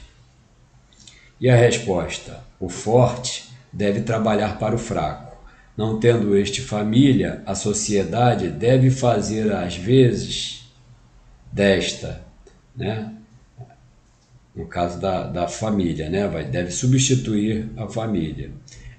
E 1.41 1.49
a 1.49 1.57
resposta: 1.57 2.45
o 2.61 2.69
forte 2.69 3.49
deve 3.73 4.03
trabalhar 4.03 4.59
para 4.59 4.75
o 4.75 4.79
fraco. 4.79 5.35
Não 5.75 5.99
tendo 5.99 6.37
este 6.37 6.61
família, 6.61 7.43
a 7.47 7.55
sociedade 7.55 8.51
deve 8.51 8.91
fazer 8.91 9.51
às 9.51 9.75
vezes 9.75 10.71
desta, 11.51 12.21
né? 12.77 13.11
No 14.55 14.67
caso 14.67 15.01
da, 15.01 15.27
da 15.27 15.49
família, 15.49 16.11
né? 16.11 16.29
Vai, 16.29 16.45
deve 16.45 16.71
substituir 16.71 17.71
a 17.79 17.89
família. 17.89 18.51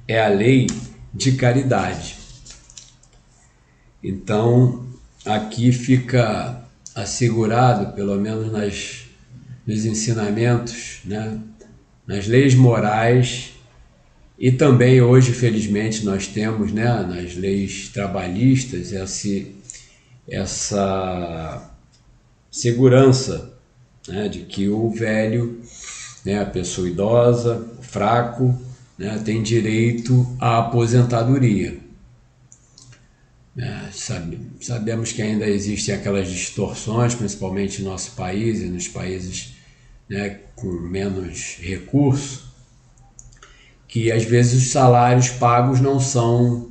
É 0.08 0.24
a 0.24 0.28
lei 0.28 0.68
de 1.14 1.34
caridade. 1.34 2.18
Então, 4.04 4.86
aqui 5.26 5.72
fica 5.72 6.64
assegurado, 6.96 7.94
pelo 7.94 8.20
menos 8.20 8.52
nas, 8.52 9.06
nos 9.66 9.86
ensinamentos, 9.86 11.00
né? 11.06 11.40
nas 12.08 12.28
leis 12.28 12.56
morais 12.56 13.52
e 14.42 14.52
também 14.52 15.00
hoje, 15.00 15.34
felizmente, 15.34 16.04
nós 16.04 16.26
temos 16.26 16.74
né, 16.74 17.06
nas 17.08 17.36
leis 17.36 17.90
trabalhistas 17.90 18.92
esse, 18.92 19.56
essa 20.28 21.72
segurança 22.50 23.54
né, 24.08 24.28
de 24.28 24.40
que 24.40 24.68
o 24.68 24.90
velho, 24.90 25.62
né, 26.26 26.42
a 26.42 26.46
pessoa 26.48 26.90
idosa, 26.90 27.68
fraco, 27.82 28.60
né, 29.02 29.20
tem 29.26 29.42
direito 29.42 30.28
à 30.40 30.60
aposentadoria. 30.60 31.80
É, 33.58 33.92
sabe, 33.92 34.40
sabemos 34.62 35.12
que 35.12 35.24
ainda 35.24 35.48
existem 35.48 35.96
aquelas 35.96 36.30
distorções, 36.30 37.16
principalmente 37.16 37.82
no 37.82 37.90
nosso 37.90 38.12
país 38.12 38.62
e 38.62 38.66
nos 38.68 38.88
países 38.88 39.56
né, 40.08 40.40
com 40.56 40.68
menos 40.68 41.58
recurso, 41.60 42.54
que 43.88 44.12
às 44.12 44.24
vezes 44.24 44.62
os 44.62 44.72
salários 44.72 45.30
pagos 45.30 45.82
não 45.82 46.00
são, 46.00 46.70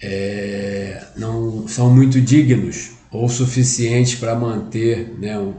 é, 0.00 1.02
não 1.16 1.66
são 1.66 1.92
muito 1.92 2.20
dignos 2.20 2.90
ou 3.10 3.26
suficientes 3.28 4.14
para 4.16 4.34
manter 4.34 5.18
né, 5.18 5.38
um, 5.38 5.54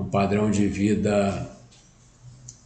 um 0.00 0.04
padrão 0.04 0.50
de 0.50 0.68
vida 0.68 1.51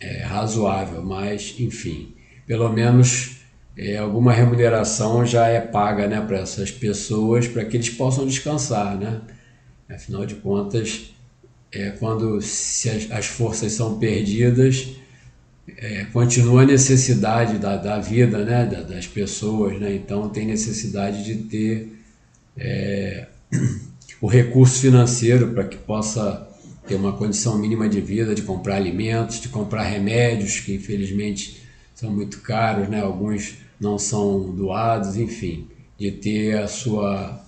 é, 0.00 0.22
razoável, 0.22 1.02
mas 1.02 1.54
enfim, 1.58 2.14
pelo 2.46 2.68
menos 2.68 3.36
é, 3.76 3.98
alguma 3.98 4.32
remuneração 4.32 5.24
já 5.26 5.48
é 5.48 5.60
paga 5.60 6.06
né, 6.06 6.20
para 6.20 6.38
essas 6.38 6.70
pessoas 6.70 7.46
para 7.46 7.64
que 7.64 7.76
eles 7.76 7.90
possam 7.90 8.26
descansar. 8.26 8.96
Né? 8.96 9.20
Afinal 9.88 10.24
de 10.24 10.36
contas, 10.36 11.10
é, 11.70 11.90
quando 11.90 12.40
se 12.40 12.88
as, 12.88 13.10
as 13.10 13.26
forças 13.26 13.72
são 13.72 13.98
perdidas, 13.98 14.88
é, 15.76 16.04
continua 16.12 16.62
a 16.62 16.66
necessidade 16.66 17.58
da, 17.58 17.76
da 17.76 17.98
vida 17.98 18.44
né, 18.44 18.64
da, 18.64 18.82
das 18.82 19.06
pessoas, 19.06 19.78
né? 19.80 19.94
então 19.94 20.28
tem 20.28 20.46
necessidade 20.46 21.24
de 21.24 21.34
ter 21.44 21.92
é, 22.56 23.26
o 24.20 24.26
recurso 24.26 24.80
financeiro 24.80 25.52
para 25.52 25.64
que 25.64 25.76
possa 25.76 26.48
ter 26.86 26.94
uma 26.94 27.12
condição 27.12 27.58
mínima 27.58 27.88
de 27.88 28.00
vida, 28.00 28.34
de 28.34 28.42
comprar 28.42 28.76
alimentos, 28.76 29.40
de 29.40 29.48
comprar 29.48 29.84
remédios, 29.84 30.60
que 30.60 30.74
infelizmente 30.74 31.62
são 31.94 32.10
muito 32.10 32.40
caros, 32.40 32.88
né? 32.88 33.00
alguns 33.00 33.54
não 33.80 33.98
são 33.98 34.54
doados, 34.54 35.16
enfim, 35.16 35.68
de 35.98 36.10
ter 36.10 36.58
a 36.58 36.66
sua, 36.66 37.44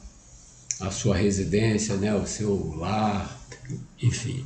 a 0.80 0.90
sua 0.90 1.16
residência, 1.16 1.96
né, 1.96 2.14
o 2.14 2.26
seu 2.26 2.74
lar, 2.76 3.38
enfim. 4.02 4.44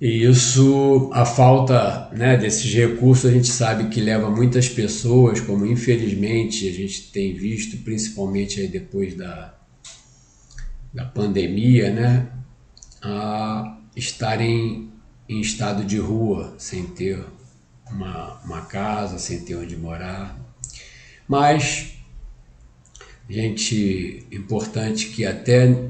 E 0.00 0.24
isso, 0.24 1.10
a 1.12 1.24
falta 1.24 2.10
né, 2.12 2.36
desses 2.36 2.72
recursos, 2.74 3.30
a 3.30 3.32
gente 3.32 3.48
sabe 3.48 3.88
que 3.88 4.00
leva 4.00 4.28
muitas 4.28 4.68
pessoas, 4.68 5.40
como 5.40 5.64
infelizmente 5.64 6.68
a 6.68 6.72
gente 6.72 7.10
tem 7.12 7.34
visto, 7.34 7.78
principalmente 7.78 8.60
aí 8.60 8.68
depois 8.68 9.16
da, 9.16 9.54
da 10.92 11.04
pandemia, 11.04 11.90
né, 11.90 12.26
a 13.04 13.78
estarem 13.94 14.90
em 15.28 15.40
estado 15.40 15.84
de 15.84 15.98
rua, 15.98 16.54
sem 16.58 16.86
ter 16.86 17.24
uma, 17.90 18.40
uma 18.44 18.62
casa, 18.62 19.18
sem 19.18 19.40
ter 19.40 19.56
onde 19.56 19.76
morar. 19.76 20.38
Mas, 21.28 21.98
gente, 23.28 24.26
importante 24.30 25.08
que 25.08 25.24
até 25.24 25.88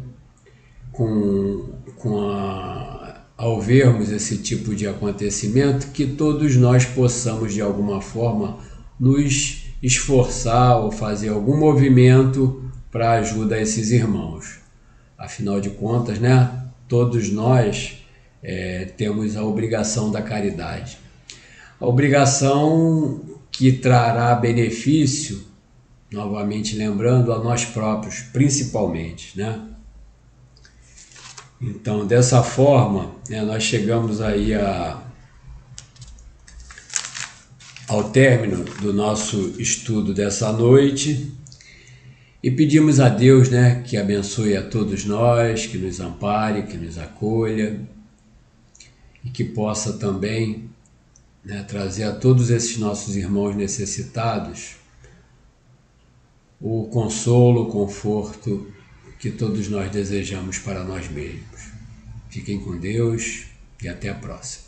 com, 0.92 1.70
com 1.96 2.31
a, 2.31 3.22
ao 3.37 3.61
vermos 3.61 4.11
esse 4.11 4.38
tipo 4.38 4.74
de 4.74 4.87
acontecimento, 4.87 5.88
que 5.88 6.07
todos 6.07 6.57
nós 6.57 6.85
possamos 6.85 7.53
de 7.53 7.61
alguma 7.61 8.00
forma 8.00 8.59
nos 8.98 9.64
esforçar 9.83 10.79
ou 10.79 10.92
fazer 10.92 11.29
algum 11.29 11.59
movimento 11.59 12.70
para 12.91 13.12
ajuda 13.12 13.57
a 13.57 13.61
esses 13.61 13.91
irmãos. 13.91 14.61
Afinal 15.18 15.61
de 15.61 15.70
contas, 15.70 16.18
né, 16.18 16.63
todos 16.89 17.30
nós 17.30 18.05
é, 18.43 18.87
temos 18.97 19.37
a 19.37 19.45
obrigação 19.45 20.11
da 20.11 20.22
caridade 20.22 21.05
a 21.80 21.87
obrigação 21.87 23.20
que 23.51 23.72
trará 23.72 24.35
benefício, 24.35 25.45
novamente 26.11 26.76
lembrando, 26.76 27.32
a 27.32 27.39
nós 27.39 27.64
próprios, 27.64 28.20
principalmente, 28.20 29.37
né? 29.39 29.68
Então, 31.61 32.07
dessa 32.07 32.43
forma, 32.43 33.14
né, 33.28 33.43
nós 33.43 33.62
chegamos 33.62 34.20
aí 34.20 34.55
a, 34.55 35.03
ao 37.89 38.05
término 38.11 38.64
do 38.80 38.93
nosso 38.93 39.55
estudo 39.59 40.12
dessa 40.12 40.53
noite 40.53 41.32
e 42.45 42.51
pedimos 42.51 43.01
a 43.01 43.09
Deus 43.09 43.49
né, 43.49 43.82
que 43.86 43.97
abençoe 43.97 44.55
a 44.55 44.62
todos 44.62 45.07
nós, 45.07 45.64
que 45.64 45.78
nos 45.78 45.99
ampare, 45.99 46.64
que 46.64 46.76
nos 46.76 46.99
acolha 46.99 47.80
e 49.24 49.30
que 49.30 49.42
possa 49.42 49.95
também 49.95 50.68
né, 51.42 51.62
trazer 51.62 52.05
a 52.05 52.12
todos 52.12 52.51
esses 52.51 52.76
nossos 52.76 53.16
irmãos 53.16 53.57
necessitados 53.57 54.76
o 56.61 56.86
consolo, 56.88 57.62
o 57.62 57.72
conforto 57.72 58.70
que 59.18 59.30
todos 59.30 59.70
nós 59.70 59.90
desejamos 59.90 60.59
para 60.59 60.84
nós 60.84 61.09
mesmos. 61.11 61.70
Fiquem 62.28 62.61
com 62.61 62.78
Deus 62.78 63.47
e 63.82 63.88
até 63.88 64.11
a 64.11 64.14
próxima. 64.14 64.63